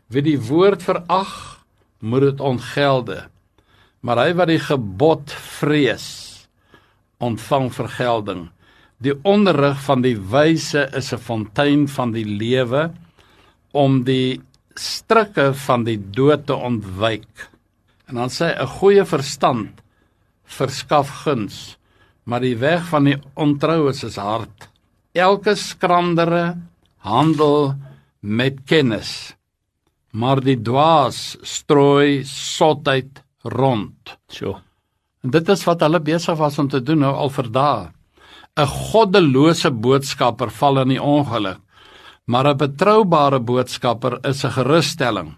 Wie 0.07 0.21
die 0.21 0.39
woord 0.39 0.83
verag, 0.83 1.64
moet 2.05 2.27
dit 2.29 2.41
ongelde. 2.41 3.25
Maar 4.05 4.21
hy 4.25 4.33
wat 4.37 4.51
die 4.51 4.61
gebod 4.61 5.33
vrees, 5.59 6.07
ontvang 7.17 7.71
vergelding. 7.73 8.43
Die 9.01 9.15
onderrig 9.25 9.79
van 9.87 10.03
die 10.05 10.17
wyse 10.17 10.85
is 10.93 11.11
'n 11.13 11.17
fontein 11.17 11.87
van 11.87 12.11
die 12.11 12.25
lewe 12.25 12.91
om 13.73 14.03
die 14.03 14.41
strikke 14.75 15.53
van 15.53 15.83
die 15.83 15.97
dood 15.97 16.45
te 16.45 16.55
ontwyk. 16.55 17.49
En 18.07 18.15
dan 18.15 18.29
sê 18.29 18.53
'n 18.53 18.67
goeie 18.67 19.05
verstand 19.05 19.81
verskaf 20.45 21.09
guns, 21.23 21.77
maar 22.23 22.39
die 22.39 22.57
weg 22.57 22.85
van 22.87 23.03
die 23.03 23.17
ontroues 23.33 24.03
is 24.03 24.15
hard. 24.15 24.69
Elke 25.13 25.55
skrandere 25.55 26.57
handel 26.97 27.75
met 28.19 28.65
kennis 28.65 29.34
maar 30.15 30.39
die 30.39 30.57
dwaas 30.63 31.35
strooi 31.43 32.23
sotheid 32.27 33.19
rond. 33.43 34.15
So. 34.31 34.55
En 35.23 35.33
dit 35.33 35.49
is 35.51 35.63
wat 35.67 35.83
hulle 35.83 35.99
besig 35.99 36.37
was 36.39 36.59
om 36.61 36.69
te 36.71 36.81
doen 36.83 37.03
nou 37.03 37.13
al 37.13 37.31
vir 37.33 37.51
dae. 37.51 37.91
'n 38.55 38.67
Goddelose 38.71 39.71
boodskapper 39.71 40.49
val 40.49 40.79
in 40.83 40.93
die 40.95 41.01
ongeluk, 41.01 41.59
maar 42.31 42.47
'n 42.47 42.57
betroubare 42.57 43.39
boodskapper 43.39 44.19
is 44.23 44.45
'n 44.45 44.55
gerusstelling. 44.57 45.35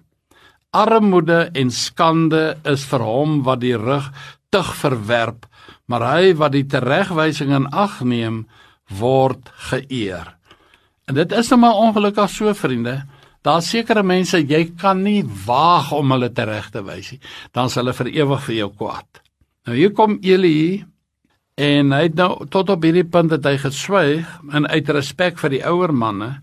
Armoede 0.71 1.49
en 1.53 1.71
skande 1.71 2.57
is 2.63 2.85
vir 2.85 3.01
hom 3.01 3.43
wat 3.43 3.59
die 3.59 3.77
rug 3.77 4.11
tug 4.51 4.75
verwerp, 4.75 5.45
maar 5.87 6.03
hy 6.13 6.35
wat 6.35 6.51
die 6.51 6.65
teregwysing 6.65 7.51
in 7.51 7.67
ag 7.71 8.03
neem, 8.03 8.47
word 8.99 9.49
geëer. 9.71 10.35
En 11.07 11.15
dit 11.15 11.31
is 11.31 11.49
nou 11.49 11.59
maar 11.59 11.75
ongelukkig 11.75 12.29
so 12.29 12.53
vriende. 12.53 13.03
Daar's 13.45 13.69
sekere 13.71 14.03
mense 14.03 14.39
jy 14.41 14.63
kan 14.79 15.03
nie 15.03 15.21
waag 15.45 15.91
om 15.95 16.11
hulle 16.15 16.29
tereg 16.35 16.71
te 16.73 16.83
wys 16.85 17.13
nie. 17.13 17.21
Dan 17.53 17.69
sal 17.69 17.85
hulle 17.85 17.97
vir 17.97 18.11
ewig 18.15 18.43
vir 18.47 18.55
jou 18.55 18.69
kwaad. 18.79 19.21
Nou 19.67 19.75
hier 19.75 19.93
kom 19.95 20.17
Eli 20.23 20.83
en 21.57 21.93
hy 21.95 22.03
het 22.07 22.17
nou 22.17 22.45
tot 22.53 22.69
op 22.69 22.83
hierdie 22.85 23.07
punt 23.07 23.33
dat 23.33 23.45
hy 23.49 23.57
geswyg 23.61 24.27
en 24.53 24.67
uit 24.69 24.91
respek 24.95 25.39
vir 25.41 25.57
die 25.57 25.63
ouer 25.67 25.93
manne 25.93 26.37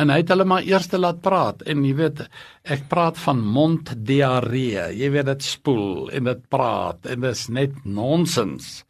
en 0.00 0.10
hy 0.10 0.18
het 0.22 0.32
hulle 0.32 0.46
maar 0.48 0.66
eers 0.66 0.88
te 0.90 0.98
laat 0.98 1.20
praat 1.22 1.62
en 1.70 1.84
jy 1.86 1.94
weet 1.98 2.24
ek 2.74 2.88
praat 2.90 3.18
van 3.22 3.40
monddiarree. 3.40 4.88
Jy 4.98 5.10
weet 5.14 5.30
dit 5.30 5.46
spoel 5.46 6.10
en 6.10 6.30
dit 6.30 6.42
praat 6.50 7.06
en 7.06 7.22
dit 7.22 7.30
is 7.30 7.46
net 7.54 7.76
nonsens. 7.86 8.82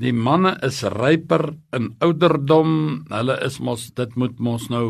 Die 0.00 0.14
manne 0.16 0.54
is 0.64 0.80
ryper 0.94 1.50
in 1.76 1.90
ouderdom. 2.00 2.72
Hulle 3.12 3.36
is 3.44 3.58
mos 3.60 3.90
dit 3.98 4.16
moet 4.16 4.38
mos 4.40 4.70
nou 4.72 4.86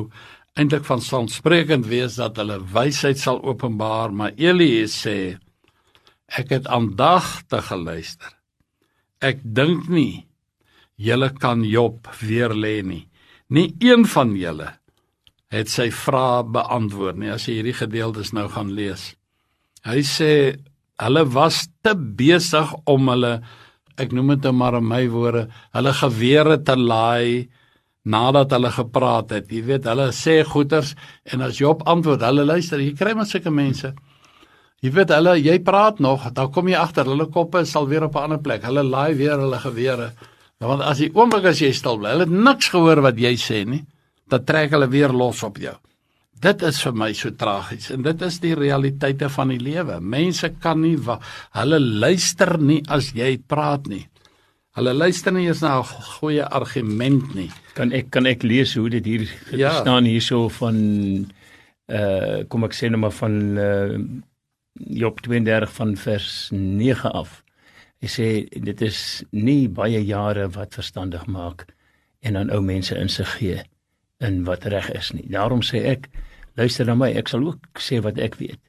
eintlik 0.59 0.85
van 0.89 1.03
saamsprekend 1.05 1.87
wees 1.91 2.17
dat 2.19 2.39
hulle 2.41 2.59
wysheid 2.73 3.21
sal 3.21 3.41
openbaar, 3.47 4.13
maar 4.13 4.35
Eli 4.37 4.87
sê 4.91 5.39
ek 6.31 6.53
het 6.55 6.69
aandagtig 6.71 7.71
geluister. 7.71 8.35
Ek 9.21 9.43
dink 9.43 9.89
nie 9.91 10.27
julle 11.01 11.31
kan 11.41 11.65
Job 11.65 12.09
weer 12.21 12.53
lê 12.55 12.81
nie. 12.85 13.07
Nie 13.51 13.73
een 13.83 14.07
van 14.07 14.35
julle 14.39 14.75
het 15.51 15.71
sy 15.71 15.89
vrae 15.91 16.45
beantwoord 16.47 17.19
nie 17.19 17.33
as 17.35 17.49
jy 17.49 17.59
hierdie 17.59 17.79
gedeeltes 17.81 18.35
nou 18.37 18.47
gaan 18.53 18.71
lees. 18.77 19.11
Hy 19.87 20.05
sê 20.07 20.33
hulle 21.01 21.25
was 21.35 21.65
te 21.83 21.97
besig 21.97 22.71
om 22.91 23.09
hulle 23.11 23.41
ek 24.01 24.15
noem 24.17 24.35
dit 24.35 24.47
nou 24.49 24.55
maar 24.57 24.79
in 24.79 24.87
my 24.89 25.03
woorde, 25.13 25.49
hulle 25.75 25.93
gewere 25.99 26.57
te 26.65 26.77
laai 26.79 27.51
nadat 28.05 28.53
hulle 28.57 28.71
gepraat 28.73 29.35
het. 29.37 29.51
Jy 29.53 29.65
weet, 29.67 29.89
hulle 29.91 30.11
sê 30.17 30.41
goeters 30.47 30.95
en 31.33 31.45
as 31.45 31.59
Job 31.61 31.83
antwoord, 31.89 32.25
hulle 32.25 32.47
luister. 32.49 32.81
Jy 32.81 32.95
kry 32.99 33.15
maar 33.17 33.29
sulke 33.29 33.53
mense. 33.53 33.93
Jy 34.81 34.93
weet 34.97 35.13
hulle, 35.13 35.37
jy 35.37 35.59
praat 35.65 36.01
nog, 36.01 36.31
dan 36.33 36.49
kom 36.53 36.71
jy 36.71 36.79
agter 36.81 37.09
hulle 37.09 37.29
koppe 37.29 37.67
sal 37.69 37.89
weer 37.89 38.07
op 38.09 38.17
'n 38.17 38.23
ander 38.31 38.41
plek. 38.41 38.65
Hulle 38.65 38.83
laai 38.83 39.15
weer 39.15 39.39
hulle 39.39 39.59
gewere. 39.59 40.13
Want 40.61 40.83
as 40.83 40.99
die 40.99 41.11
oomblik 41.15 41.45
as 41.45 41.61
jy 41.61 41.73
stil 41.73 41.99
bly, 41.99 42.11
hulle 42.11 42.27
het 42.29 42.45
niks 42.45 42.69
gehoor 42.69 43.01
wat 43.01 43.17
jy 43.17 43.35
sê 43.37 43.65
nie, 43.65 43.85
dan 44.29 44.45
trek 44.45 44.71
hulle 44.71 44.89
weer 44.89 45.09
los 45.09 45.43
op 45.43 45.57
jou. 45.59 45.77
Dit 46.41 46.63
is 46.63 46.83
vir 46.83 46.93
my 46.93 47.13
so 47.13 47.31
tragies 47.31 47.91
en 47.91 48.03
dit 48.03 48.23
is 48.23 48.39
die 48.41 48.55
realiteite 48.55 49.29
van 49.29 49.49
die 49.49 49.59
lewe. 49.59 50.01
Mense 50.01 50.49
kan 50.61 50.81
nie 50.81 50.97
hulle 51.53 51.81
luister 51.81 52.59
nie 52.59 52.83
as 52.89 53.13
jy 53.13 53.39
praat 53.47 53.87
nie. 53.87 54.10
Hulle 54.81 54.95
luister 54.97 55.33
nie 55.37 55.45
eens 55.45 55.61
na 55.61 55.79
'n 55.79 55.85
goeie 55.85 56.45
argument 56.49 57.35
nie. 57.35 57.51
Kan 57.75 57.93
ek 57.93 58.11
kan 58.11 58.27
ek 58.27 58.43
lees 58.43 58.75
hoe 58.75 58.89
dit 58.89 59.05
hier 59.05 59.29
ja. 59.53 59.81
staan 59.81 60.05
hierso 60.05 60.49
van 60.49 60.77
uh 61.89 62.49
kom 62.49 62.65
ek 62.65 62.73
sê 62.73 62.89
nou 62.89 63.01
maar 63.01 63.13
van 63.13 63.59
uh 63.59 63.99
Job 64.73 65.21
32 65.21 65.73
van 65.73 65.97
vers 65.97 66.49
9 66.53 67.13
af. 67.13 67.45
Hy 68.01 68.09
sê 68.09 68.27
dit 68.49 68.81
is 68.81 69.25
nie 69.31 69.69
baie 69.69 70.01
jare 70.01 70.49
wat 70.49 70.75
verstandig 70.75 71.27
maak 71.27 71.67
en 72.21 72.37
aan 72.37 72.51
ou 72.51 72.63
mense 72.63 72.97
insig 72.97 73.37
gee 73.37 73.61
in 74.21 74.45
wat 74.45 74.65
reg 74.65 74.89
is 74.97 75.13
nie. 75.13 75.29
Daarom 75.29 75.61
sê 75.61 75.85
ek 75.93 76.09
luister 76.57 76.87
na 76.87 76.95
my, 76.95 77.13
ek 77.13 77.29
sal 77.29 77.45
ook 77.45 77.77
sê 77.77 78.01
wat 78.01 78.19
ek 78.19 78.41
weet. 78.41 78.61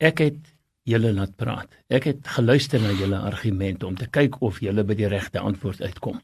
Ek 0.00 0.18
het 0.18 0.53
julle 0.88 1.12
laat 1.16 1.34
praat. 1.40 1.72
Ek 1.88 2.08
het 2.10 2.28
geluister 2.36 2.82
na 2.82 2.92
julle 2.96 3.18
argumente 3.24 3.86
om 3.88 3.96
te 3.96 4.08
kyk 4.12 4.40
of 4.44 4.60
julle 4.64 4.84
by 4.84 4.96
die 4.98 5.08
regte 5.08 5.40
antwoord 5.40 5.82
uitkom. 5.82 6.20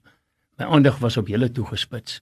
My 0.61 0.69
aandag 0.77 1.01
was 1.01 1.17
op 1.17 1.31
julle 1.33 1.49
toegespits, 1.53 2.21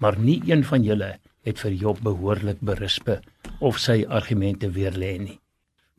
maar 0.00 0.16
nie 0.18 0.40
een 0.48 0.64
van 0.64 0.84
julle 0.84 1.14
het 1.44 1.60
vir 1.60 1.76
Job 1.76 2.00
behoorlik 2.04 2.62
berispe 2.64 3.20
of 3.60 3.78
sy 3.78 4.04
argumente 4.08 4.70
weer 4.72 4.96
lê 4.96 5.18
nie. 5.20 5.38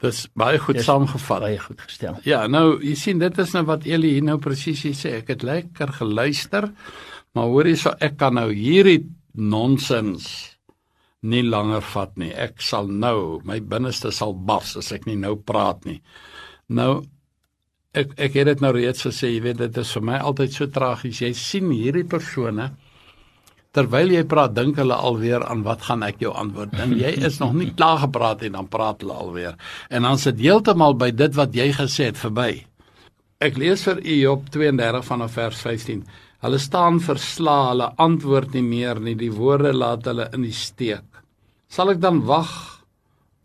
Dis 0.02 0.26
baie 0.36 0.58
goed 0.60 0.80
Dis 0.80 0.90
saamgevat. 0.90 1.46
Baie 1.46 1.60
goed 1.62 1.80
gestel. 1.86 2.18
Ja, 2.28 2.48
nou, 2.52 2.82
jy 2.84 2.96
sien 3.00 3.22
dit 3.22 3.38
is 3.40 3.54
nou 3.56 3.64
wat 3.70 3.86
Eli 3.88 4.18
hier 4.18 4.26
nou 4.26 4.40
presies 4.44 4.82
sê. 4.98 5.20
Ek 5.22 5.30
het 5.32 5.46
lekker 5.46 5.94
geluister, 6.02 6.68
maar 7.38 7.54
hoor 7.54 7.70
hierso 7.70 7.94
ek 8.04 8.18
kan 8.20 8.36
nou 8.36 8.50
hierdie 8.52 9.06
nonsens 9.36 10.55
nie 11.26 11.44
langer 11.46 11.84
vat 11.94 12.16
nie. 12.22 12.32
Ek 12.32 12.62
sal 12.64 12.88
nou, 12.92 13.42
my 13.48 13.60
binneste 13.60 14.12
sal 14.14 14.34
bars 14.34 14.76
as 14.80 14.92
ek 14.96 15.08
nie 15.10 15.18
nou 15.20 15.36
praat 15.42 15.86
nie. 15.90 16.00
Nou 16.70 17.04
ek 17.96 18.18
ek 18.20 18.34
het 18.40 18.50
dit 18.52 18.64
nou 18.64 18.74
reeds 18.76 19.06
gesê, 19.08 19.32
jy 19.34 19.44
weet 19.46 19.62
dit 19.64 19.78
is 19.82 19.94
vir 19.96 20.04
my 20.12 20.20
altyd 20.20 20.56
so 20.56 20.68
tragies. 20.72 21.22
Jy 21.24 21.32
sien 21.40 21.72
hierdie 21.72 22.06
persone 22.08 22.74
terwyl 23.76 24.14
jy 24.14 24.24
praat, 24.32 24.54
dink 24.56 24.78
hulle 24.80 24.96
alweer 24.96 25.44
aan 25.44 25.66
wat 25.66 25.84
gaan 25.88 26.04
ek 26.08 26.22
jou 26.24 26.32
antwoord. 26.32 26.78
En 26.80 26.94
jy 26.96 27.12
is 27.28 27.42
nog 27.42 27.56
nie 27.60 27.74
klaar 27.76 28.00
gepraat 28.06 28.46
en 28.48 28.56
dan 28.56 28.70
praat 28.72 29.04
hulle 29.04 29.18
alweer. 29.26 29.58
En 29.92 30.08
dan 30.08 30.22
sit 30.22 30.40
heeltemal 30.40 30.96
by 31.00 31.10
dit 31.12 31.36
wat 31.36 31.56
jy 31.56 31.72
gesê 31.76 32.10
het 32.12 32.22
verby. 32.22 32.64
Ek 33.44 33.60
lees 33.60 33.84
vir 33.84 34.00
u 34.00 34.16
Job 34.22 34.48
32 34.54 35.04
vanaf 35.10 35.36
vers 35.36 35.60
15. 35.68 36.06
Hulle 36.46 36.60
staan 36.62 37.02
versla, 37.04 37.58
hulle 37.74 37.90
antwoord 38.00 38.56
nie 38.56 38.64
meer 38.64 39.02
nie. 39.04 39.18
Die 39.20 39.32
woorde 39.34 39.74
laat 39.76 40.08
hulle 40.08 40.30
in 40.36 40.46
die 40.48 40.56
steek. 40.56 41.15
Sal 41.72 41.94
ek 41.96 42.02
dan 42.04 42.24
wag 42.30 42.52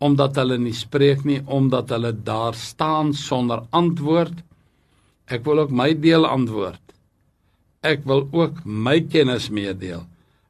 omdat 0.01 0.39
hulle 0.41 0.57
nie 0.57 0.73
spreek 0.73 1.25
nie, 1.29 1.41
omdat 1.45 1.91
hulle 1.93 2.11
daar 2.25 2.57
staan 2.57 3.13
sonder 3.13 3.67
antwoord? 3.69 4.39
Ek 5.29 5.45
wil 5.45 5.61
ook 5.63 5.73
my 5.73 5.91
deel 5.93 6.25
antwoord. 6.25 6.81
Ek 7.85 8.03
wil 8.09 8.25
ook 8.33 8.63
my 8.65 8.99
kennis 9.09 9.49
meedeel, 9.53 10.03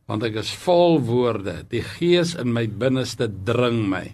want 0.07 0.23
ek 0.27 0.39
is 0.41 0.51
vol 0.63 0.99
woorde. 1.07 1.61
Die 1.71 1.83
gees 1.83 2.33
in 2.39 2.51
my 2.55 2.65
binneste 2.67 3.29
dring 3.47 3.83
my. 3.91 4.09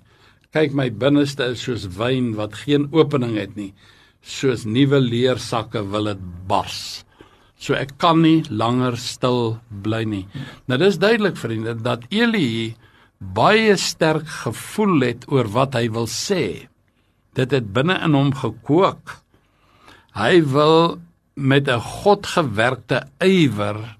Kyk, 0.55 0.73
my 0.73 0.89
binneste 0.89 1.51
is 1.53 1.63
soos 1.65 1.85
wyn 1.97 2.33
wat 2.37 2.55
geen 2.63 2.87
opening 2.95 3.35
het 3.37 3.53
nie. 3.57 3.71
Soos 4.25 4.65
nuwe 4.65 4.99
leersakke 5.01 5.83
wil 5.91 6.09
dit 6.11 6.23
bars. 6.49 7.03
So 7.57 7.73
ek 7.77 7.95
kan 8.01 8.21
nie 8.21 8.43
langer 8.49 8.97
stil 9.01 9.57
bly 9.69 10.03
nie. 10.05 10.25
Nou 10.69 10.77
dis 10.81 10.99
duidelik 11.01 11.37
vriende 11.41 11.73
dat 11.81 12.05
Eli 12.13 12.75
baie 13.17 13.75
sterk 13.77 14.27
gevoel 14.45 15.01
het 15.01 15.25
oor 15.31 15.49
wat 15.53 15.75
hy 15.77 15.87
wil 15.93 16.07
sê. 16.09 16.67
Dit 17.37 17.53
het 17.53 17.73
binne 17.73 17.97
in 18.05 18.15
hom 18.17 18.33
gekook. 18.33 19.21
Hy 20.17 20.41
wil 20.41 20.99
met 21.33 21.67
'n 21.69 21.79
godgewerkte 21.79 23.07
ywer 23.21 23.97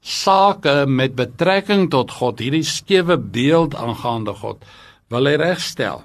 sake 0.00 0.86
met 0.86 1.14
betrekking 1.14 1.90
tot 1.90 2.10
God, 2.10 2.38
hierdie 2.38 2.64
skewe 2.64 3.18
beeld 3.18 3.74
aangaande 3.74 4.32
God, 4.32 4.64
wil 5.08 5.26
hy 5.26 5.36
regstel. 5.36 6.04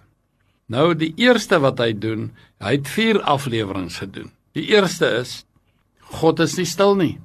Nou 0.67 0.93
die 0.93 1.13
eerste 1.15 1.59
wat 1.59 1.79
hy 1.79 1.93
doen, 1.93 2.31
hy 2.59 2.71
het 2.71 2.87
4 2.87 3.21
afleweringe 3.21 3.89
gedoen. 3.89 4.31
Die 4.53 4.67
eerste 4.67 5.05
is 5.21 5.45
God 5.99 6.39
is 6.39 6.57
nie 6.57 6.65
stil 6.65 6.95
nie. 6.95 7.19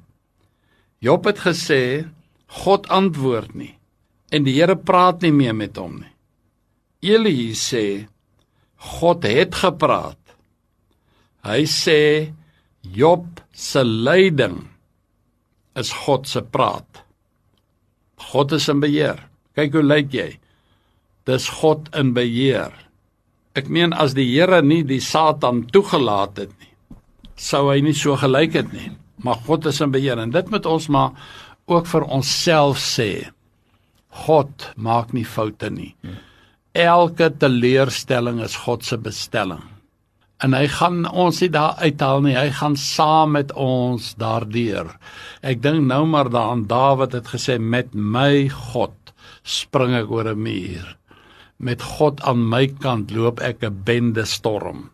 Job 1.01 1.25
het 1.25 1.38
gesê 1.38 2.07
God 2.47 2.88
antwoord 2.88 3.55
nie 3.55 3.80
en 4.31 4.47
die 4.47 4.57
Here 4.57 4.77
praat 4.77 5.23
nie 5.23 5.35
meer 5.35 5.57
met 5.57 5.79
hom 5.81 6.01
nie. 6.01 6.12
Eli 7.01 7.53
sê 7.57 8.07
God 9.01 9.25
het 9.29 9.57
gepraat. 9.62 10.19
Hy 11.45 11.64
sê 11.69 12.01
Job 12.81 13.40
se 13.53 13.83
lyding 13.85 14.62
is 15.77 15.93
God 16.05 16.29
se 16.29 16.43
praat. 16.43 17.03
God 18.31 18.53
is 18.57 18.69
in 18.69 18.81
beheer. 18.81 19.21
Kyk 19.57 19.77
hoe 19.77 19.85
lyk 19.85 20.14
jy? 20.14 20.29
Dis 21.29 21.49
God 21.61 21.88
in 21.97 22.12
beheer. 22.16 22.73
Ek 23.57 23.69
meen 23.69 23.93
as 23.93 24.14
die 24.16 24.29
Here 24.31 24.61
nie 24.62 24.83
die 24.87 25.01
Satan 25.03 25.64
toegelaat 25.73 26.38
het 26.38 26.53
nie, 26.53 26.73
sou 27.35 27.66
hy 27.71 27.81
nie 27.83 27.97
so 27.97 28.16
gelyk 28.21 28.57
het 28.61 28.73
nie. 28.73 28.93
Maar 29.25 29.40
God 29.49 29.66
is 29.69 29.81
in 29.85 29.93
beheer 29.93 30.21
en 30.21 30.33
dit 30.33 30.53
moet 30.53 30.69
ons 30.69 30.88
maar 30.93 31.16
ook 31.71 31.88
vir 31.90 32.07
onsself 32.09 32.81
sê. 32.81 33.29
God 34.11 34.73
maak 34.77 35.12
nie 35.12 35.25
foute 35.25 35.70
nie. 35.70 35.94
Elke 36.73 37.31
teleurstelling 37.31 38.40
is 38.42 38.57
God 38.66 38.85
se 38.85 38.99
bestelling. 38.99 39.62
En 40.40 40.55
hy 40.57 40.66
gaan 40.73 41.05
ons 41.05 41.40
nie 41.42 41.51
daar 41.53 41.77
uithaal 41.85 42.23
nie. 42.25 42.37
Hy 42.37 42.49
gaan 42.57 42.77
saam 42.77 43.35
met 43.37 43.53
ons 43.53 44.14
daardeur. 44.20 44.88
Ek 45.44 45.61
dink 45.62 45.85
nou 45.85 46.07
maar 46.09 46.31
daaraan 46.33 46.64
Dawid 46.70 47.12
het 47.12 47.29
gesê 47.29 47.59
met 47.61 47.92
my 47.92 48.49
God 48.49 48.96
spring 49.44 49.94
ek 49.94 50.11
oor 50.11 50.33
'n 50.33 50.42
muur. 50.42 50.96
Met 51.59 51.83
God 51.83 52.23
aan 52.23 52.49
my 52.49 52.66
kant 52.66 53.11
loop 53.11 53.40
ek 53.40 53.62
'n 53.64 53.83
bende 53.85 54.25
storm. 54.25 54.90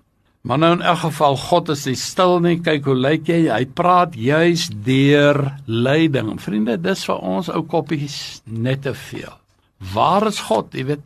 Maar 0.46 0.59
nou 0.62 0.72
in 0.76 0.82
elk 0.87 0.98
geval 0.98 1.37
God 1.37 1.68
is 1.74 1.85
nie 1.88 1.96
stil 1.98 2.38
nie. 2.40 2.61
Kyk 2.62 2.85
hoe 2.87 2.94
lyk 2.94 3.26
jy? 3.26 3.48
Hy 3.50 3.64
praat 3.66 4.14
juis 4.14 4.68
deur 4.87 5.40
lyding. 5.66 6.37
Vriende, 6.38 6.76
dis 6.78 7.02
vir 7.09 7.18
ons 7.18 7.50
ou 7.50 7.64
koppies 7.66 8.42
net 8.44 8.85
te 8.87 8.94
veel. 8.94 9.35
Waar 9.92 10.28
is 10.30 10.38
God? 10.46 10.70
Jy 10.72 10.85
weet, 10.92 11.02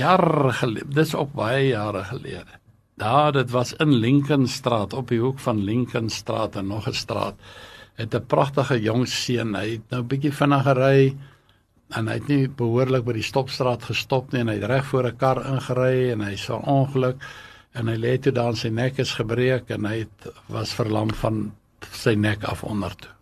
Jare 0.00 0.52
gelede, 0.58 0.94
dis 0.94 1.14
op 1.14 1.34
baie 1.36 1.68
jare 1.68 2.02
gelede. 2.08 2.58
Daar 2.98 3.32
dit 3.32 3.50
was 3.52 3.74
in 3.82 3.92
Lincolnstraat 4.00 4.94
op 4.96 5.12
die 5.12 5.20
hoek 5.20 5.38
van 5.44 5.62
Lincolnstraat 5.64 6.56
en 6.56 6.66
nog 6.66 6.88
'n 6.88 6.94
straat. 6.94 7.34
Het 7.94 8.14
'n 8.14 8.26
pragtige 8.26 8.80
jong 8.80 9.08
seun, 9.08 9.54
hy 9.54 9.70
het 9.70 9.90
nou 9.90 10.02
bietjie 10.02 10.32
vinnig 10.32 10.62
gery 10.62 11.16
en 11.90 12.08
hy 12.08 12.14
het 12.14 12.28
nie 12.28 12.48
behoorlik 12.48 13.04
by 13.04 13.12
die 13.12 13.22
stopstraat 13.22 13.82
gestop 13.82 14.32
nie 14.32 14.40
en 14.40 14.48
hy 14.48 14.54
het 14.54 14.70
reg 14.70 14.84
voor 14.84 15.06
'n 15.06 15.16
kar 15.16 15.46
ingery 15.46 16.10
en 16.10 16.20
hy 16.20 16.36
sou 16.36 16.60
ongeluk 16.62 17.16
en 17.76 17.90
hy 17.92 17.96
lê 18.00 18.16
toe 18.22 18.32
daar 18.32 18.56
sy 18.56 18.70
nek 18.72 18.98
is 19.02 19.12
gebreek 19.18 19.70
en 19.76 19.86
hy 19.88 19.98
het, 20.04 20.28
was 20.52 20.72
verlam 20.76 21.12
van 21.22 21.50
sy 21.92 22.16
nek 22.16 22.46
af 22.48 22.64
onder 22.64 22.94
toe. 22.96 23.12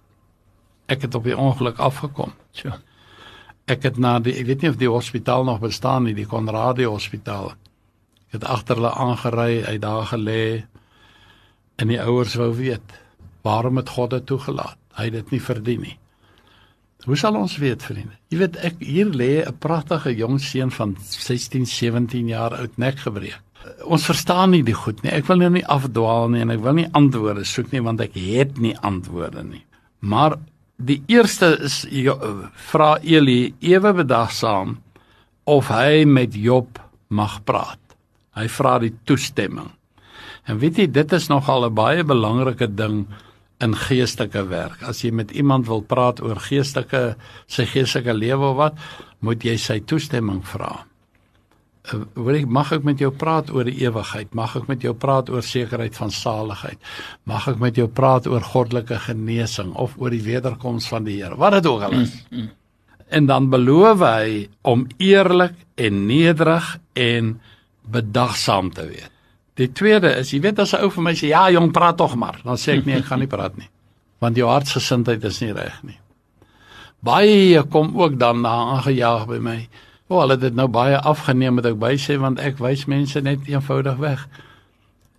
Ek 0.90 1.06
het 1.06 1.14
op 1.18 1.24
die 1.26 1.36
ongeluk 1.36 1.80
afgekom. 1.82 2.34
So. 2.54 2.72
Ek 3.70 3.86
het 3.88 3.98
na 3.98 4.18
die 4.22 4.36
ek 4.36 4.46
weet 4.50 4.62
nie 4.62 4.72
of 4.74 4.80
die 4.80 4.90
hospitaal 4.92 5.46
nog 5.48 5.62
bestaan 5.62 6.04
nie, 6.06 6.14
die 6.14 6.28
Conradie 6.28 6.88
Hospitaal. 6.88 7.54
Ek 8.28 8.38
het 8.38 8.48
agter 8.50 8.78
hulle 8.78 8.92
aangery, 8.92 9.64
hy 9.64 9.76
daar 9.82 10.06
gelê 10.12 10.64
en 11.80 11.90
die 11.90 11.98
ouers 11.98 12.36
wou 12.38 12.52
weet, 12.54 12.98
waarom 13.42 13.80
het 13.80 13.90
God 13.90 14.12
dit 14.14 14.26
toegelaat? 14.30 14.78
Hy 14.94 15.08
het 15.08 15.16
dit 15.16 15.34
nie 15.34 15.42
verdien 15.42 15.86
nie. 15.88 15.96
Hoe 17.04 17.16
sal 17.20 17.36
ons 17.36 17.56
weet, 17.60 17.82
vriende? 17.84 18.14
Jy 18.32 18.38
weet 18.40 18.54
ek 18.64 18.78
hier 18.80 19.10
lê 19.12 19.44
'n 19.44 19.58
pragtige 19.60 20.14
jong 20.16 20.38
seun 20.40 20.70
van 20.70 20.96
16, 21.00 21.66
17 21.66 22.28
jaar 22.28 22.54
oud 22.56 22.78
nek 22.78 22.98
gebreek. 22.98 23.43
Ons 23.85 24.07
verstaan 24.09 24.50
nie 24.50 24.62
die 24.62 24.77
goed 24.77 25.03
nie. 25.03 25.12
Ek 25.12 25.29
wil 25.29 25.40
nou 25.40 25.50
nie 25.57 25.64
afdwaal 25.64 26.29
nie 26.33 26.42
en 26.44 26.50
ek 26.50 26.62
wil 26.64 26.77
nie 26.79 26.88
antwoorde 26.92 27.44
soek 27.48 27.72
nie 27.72 27.83
want 27.85 28.00
ek 28.05 28.16
het 28.18 28.59
nie 28.61 28.74
antwoorde 28.81 29.44
nie. 29.44 29.64
Maar 30.00 30.38
die 30.77 31.00
eerste 31.09 31.55
is 31.64 31.85
vra 32.70 32.96
Eli 33.03 33.55
ewe 33.61 33.92
bedagsaam 33.92 34.79
of 35.44 35.68
hy 35.72 36.05
met 36.05 36.35
Job 36.35 36.81
mag 37.09 37.40
praat. 37.44 37.81
Hy 38.35 38.48
vra 38.50 38.79
die 38.83 38.92
toestemming. 39.07 39.70
En 40.44 40.59
weet 40.61 40.81
jy, 40.83 40.87
dit 40.90 41.12
is 41.12 41.29
nogal 41.29 41.64
'n 41.64 41.74
baie 41.74 42.05
belangrike 42.05 42.68
ding 42.74 43.07
in 43.61 43.74
geestelike 43.74 44.48
werk. 44.48 44.83
As 44.83 45.03
jy 45.05 45.11
met 45.11 45.31
iemand 45.31 45.66
wil 45.66 45.83
praat 45.83 46.20
oor 46.20 46.37
geestelike 46.37 47.16
sy 47.46 47.64
geestelike 47.64 48.12
lewe 48.12 48.50
of 48.50 48.57
wat, 48.57 48.74
moet 49.20 49.44
jy 49.44 49.57
sy 49.57 49.81
toestemming 49.81 50.42
vra. 50.44 50.85
Wil 51.92 52.38
ek 52.38 52.46
mag 52.48 52.70
ek 52.72 52.84
met 52.86 53.00
jou 53.02 53.10
praat 53.12 53.50
oor 53.52 53.68
die 53.68 53.76
ewigheid? 53.84 54.30
Mag 54.32 54.54
ek 54.56 54.68
met 54.70 54.84
jou 54.86 54.94
praat 54.96 55.28
oor 55.28 55.44
sekerheid 55.44 55.96
van 55.98 56.12
saligheid? 56.14 56.80
Mag 57.28 57.48
ek 57.50 57.58
met 57.60 57.76
jou 57.76 57.88
praat 57.92 58.26
oor 58.30 58.40
goddelike 58.40 58.96
genesing 59.04 59.74
of 59.76 59.98
oor 60.00 60.14
die 60.14 60.22
wederkoms 60.24 60.88
van 60.88 61.04
die 61.04 61.18
Here? 61.20 61.36
Wat 61.36 61.58
dit 61.58 61.66
ook 61.68 61.84
al 61.84 61.98
is. 62.00 62.14
En 63.12 63.26
dan 63.28 63.50
beloof 63.52 64.00
hy 64.00 64.48
om 64.62 64.86
eerlik 64.96 65.58
en 65.76 66.06
nederig 66.08 66.78
en 66.96 67.34
bedagsaam 67.84 68.72
te 68.72 68.86
wees. 68.88 69.10
Die 69.60 69.68
tweede 69.70 70.10
is, 70.18 70.32
jy 70.32 70.40
weet 70.40 70.58
as 70.58 70.72
'n 70.74 70.82
ou 70.82 70.90
vir 70.90 71.02
my 71.02 71.12
sê, 71.12 71.28
"Ja, 71.28 71.50
jong, 71.50 71.70
praat 71.70 71.96
tog 71.96 72.16
maar." 72.16 72.40
Dan 72.42 72.56
sê 72.56 72.78
ek 72.78 72.86
nee, 72.86 72.96
ek 72.96 73.04
gaan 73.04 73.20
nie 73.20 73.28
praat 73.28 73.56
nie. 73.56 73.68
Want 74.18 74.36
jou 74.36 74.48
hartsgesindheid 74.48 75.24
is 75.24 75.40
nie 75.40 75.52
reg 75.52 75.82
nie. 75.82 75.98
Baie 77.00 77.62
kom 77.62 78.00
ook 78.00 78.18
dan 78.18 78.40
na 78.40 78.74
aangejaag 78.74 79.26
by 79.26 79.38
my. 79.38 79.68
O, 80.14 80.20
hulle 80.22 80.37
het 80.37 80.44
dit 80.44 80.55
nou 80.55 80.68
baie 80.70 80.98
afgeneem 81.11 81.57
met 81.59 81.66
ek 81.66 81.79
by 81.83 81.96
sê 81.98 82.14
want 82.22 82.38
ek 82.38 82.61
wys 82.62 82.85
mense 82.90 83.18
net 83.27 83.48
eenvoudig 83.50 83.96
weg. 83.98 84.20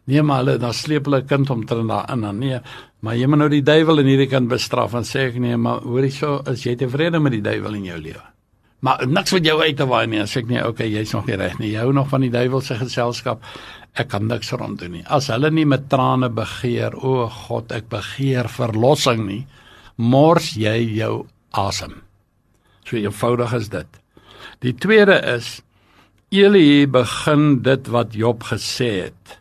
Nee, 0.08 0.22
maar 0.24 0.44
hulle 0.44 0.60
dan 0.62 0.76
sleep 0.78 1.10
hulle 1.10 1.26
kind 1.28 1.50
om 1.52 1.66
te 1.68 1.76
na 1.84 2.06
in 2.14 2.22
dan 2.24 2.40
nee, 2.40 2.60
maar 3.04 3.18
jy 3.20 3.28
moet 3.28 3.42
nou 3.42 3.50
die 3.52 3.66
duiwel 3.66 4.00
in 4.04 4.12
hierdie 4.14 4.30
kind 4.32 4.48
bestraf 4.48 4.96
en 4.96 5.04
sê 5.04 5.26
ek 5.32 5.42
nee, 5.42 5.58
maar 5.60 5.84
hoorie 5.84 6.14
so, 6.16 6.38
is 6.48 6.64
jy 6.64 6.78
tevrede 6.80 7.20
met 7.20 7.36
die 7.36 7.44
duiwel 7.44 7.76
in 7.82 7.90
jou 7.90 7.98
lewe? 8.00 8.24
Maar 8.86 9.04
niks 9.10 9.34
wat 9.34 9.50
jou 9.50 9.58
uit 9.60 9.76
te 9.80 9.88
waai 9.90 10.06
nie, 10.08 10.22
sê 10.30 10.46
ek 10.46 10.54
nee, 10.54 10.64
okay, 10.64 10.88
jy's 10.94 11.12
nog 11.18 11.28
nie 11.28 11.40
reg 11.42 11.58
nie. 11.60 11.74
Jy 11.74 11.84
hou 11.84 11.92
nog 11.98 12.08
van 12.14 12.24
die 12.24 12.32
duiwel 12.32 12.64
se 12.64 12.78
geselskap 12.80 13.44
ek 14.00 14.14
kan 14.14 14.30
niks 14.30 14.54
rond 14.56 14.80
doen 14.80 14.96
nie. 15.00 15.04
As 15.12 15.28
hulle 15.34 15.52
nie 15.52 15.66
met 15.68 15.90
trane 15.92 16.30
begeer, 16.30 16.96
o 16.96 17.28
God, 17.32 17.74
ek 17.76 17.90
begeer 17.92 18.48
verlossing 18.52 19.26
nie, 19.28 19.42
mors 19.98 20.54
jy 20.60 20.78
jou 21.02 21.26
asem. 21.52 21.98
So 22.86 23.00
eenvoudig 23.00 23.58
is 23.58 23.72
dit. 23.74 24.02
Die 24.65 24.73
tweede 24.73 25.19
is 25.36 25.60
Eli 26.34 26.88
begin 26.89 27.62
dit 27.62 27.88
wat 27.93 28.15
Job 28.17 28.47
gesê 28.49 28.89
het. 29.06 29.38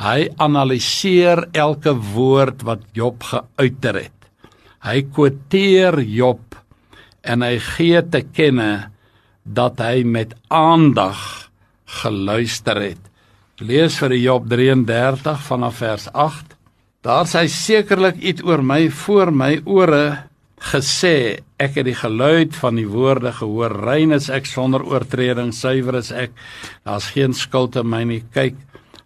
Hy 0.00 0.30
analiseer 0.40 1.44
elke 1.52 1.92
woord 1.92 2.64
wat 2.64 2.88
Job 2.96 3.22
geuiter 3.28 4.00
het. 4.06 4.28
Hy 4.80 5.04
quoteer 5.12 6.00
Job 6.00 6.56
en 7.22 7.44
hy 7.44 7.58
gee 7.62 8.00
te 8.08 8.24
kenne 8.24 8.88
dat 9.44 9.80
hy 9.84 10.02
met 10.08 10.32
aandag 10.48 11.20
geluister 12.00 12.80
het 12.80 13.10
Lees 13.62 13.94
vir 14.00 14.16
Job 14.18 14.48
33 14.50 15.38
vanaf 15.46 15.76
vers 15.78 16.08
8. 16.10 16.56
Daar 17.06 17.28
sê 17.30 17.44
sekerlik 17.46 18.16
iets 18.18 18.42
oor 18.42 18.64
my 18.66 18.88
voor 18.90 19.30
my 19.30 19.60
ore 19.62 20.06
gesê. 20.72 21.44
Ek 21.60 21.78
het 21.78 21.86
die 21.88 21.96
geluid 21.96 22.56
van 22.56 22.78
die 22.78 22.88
woorde 22.88 23.32
gehoor. 23.32 23.74
Rein 23.84 24.14
is 24.16 24.30
ek 24.32 24.48
sonder 24.50 24.84
oortreding, 24.86 25.52
suiwer 25.54 25.98
is 26.00 26.12
ek. 26.12 26.34
Daar's 26.86 27.12
geen 27.14 27.36
skuld 27.36 27.76
in 27.80 27.90
my 27.90 28.04
nie. 28.08 28.22
Kyk, 28.34 28.56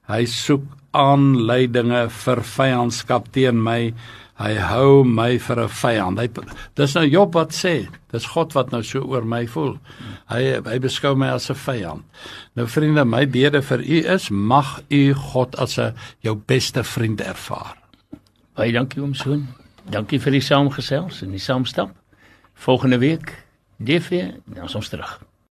hy 0.09 0.25
soek 0.31 0.65
aanleidinge 0.97 2.07
vir 2.23 2.43
vyandskap 2.55 3.29
teen 3.35 3.61
my. 3.63 3.93
Hy 4.39 4.53
hou 4.63 5.03
my 5.03 5.37
vir 5.39 5.61
'n 5.65 5.69
vyand. 5.69 6.19
Hy 6.19 6.29
dis 6.77 6.95
nou 6.95 7.05
Job 7.05 7.35
wat 7.35 7.51
sê. 7.51 7.89
Dis 8.13 8.27
God 8.27 8.55
wat 8.55 8.71
nou 8.71 8.83
so 8.83 9.01
oor 9.01 9.25
my 9.25 9.47
voel. 9.47 9.79
Hy 10.31 10.63
hy 10.63 10.79
beskou 10.79 11.17
my 11.17 11.29
as 11.35 11.51
'n 11.51 11.55
vyand. 11.55 12.05
Nou 12.55 12.67
vriende, 12.67 13.05
my 13.05 13.27
bede 13.27 13.63
vir 13.63 13.81
u 13.81 13.99
is 14.15 14.31
mag 14.31 14.81
u 14.91 15.13
God 15.15 15.57
as 15.57 15.79
'n 15.79 15.95
jou 16.23 16.37
beste 16.37 16.85
vriend 16.85 17.21
ervaar. 17.21 17.77
Baie 18.55 18.73
dankie 18.73 19.03
oom 19.03 19.15
Soon. 19.15 19.58
Dankie 19.89 20.19
vir 20.21 20.35
die 20.37 20.45
saamgesels 20.45 21.23
en 21.25 21.33
die 21.33 21.41
saamstap. 21.41 21.95
Volgende 22.61 22.99
week, 23.01 23.33
DV, 23.81 24.35
dan 24.45 24.69
ons 24.75 24.89
terug. 24.93 25.15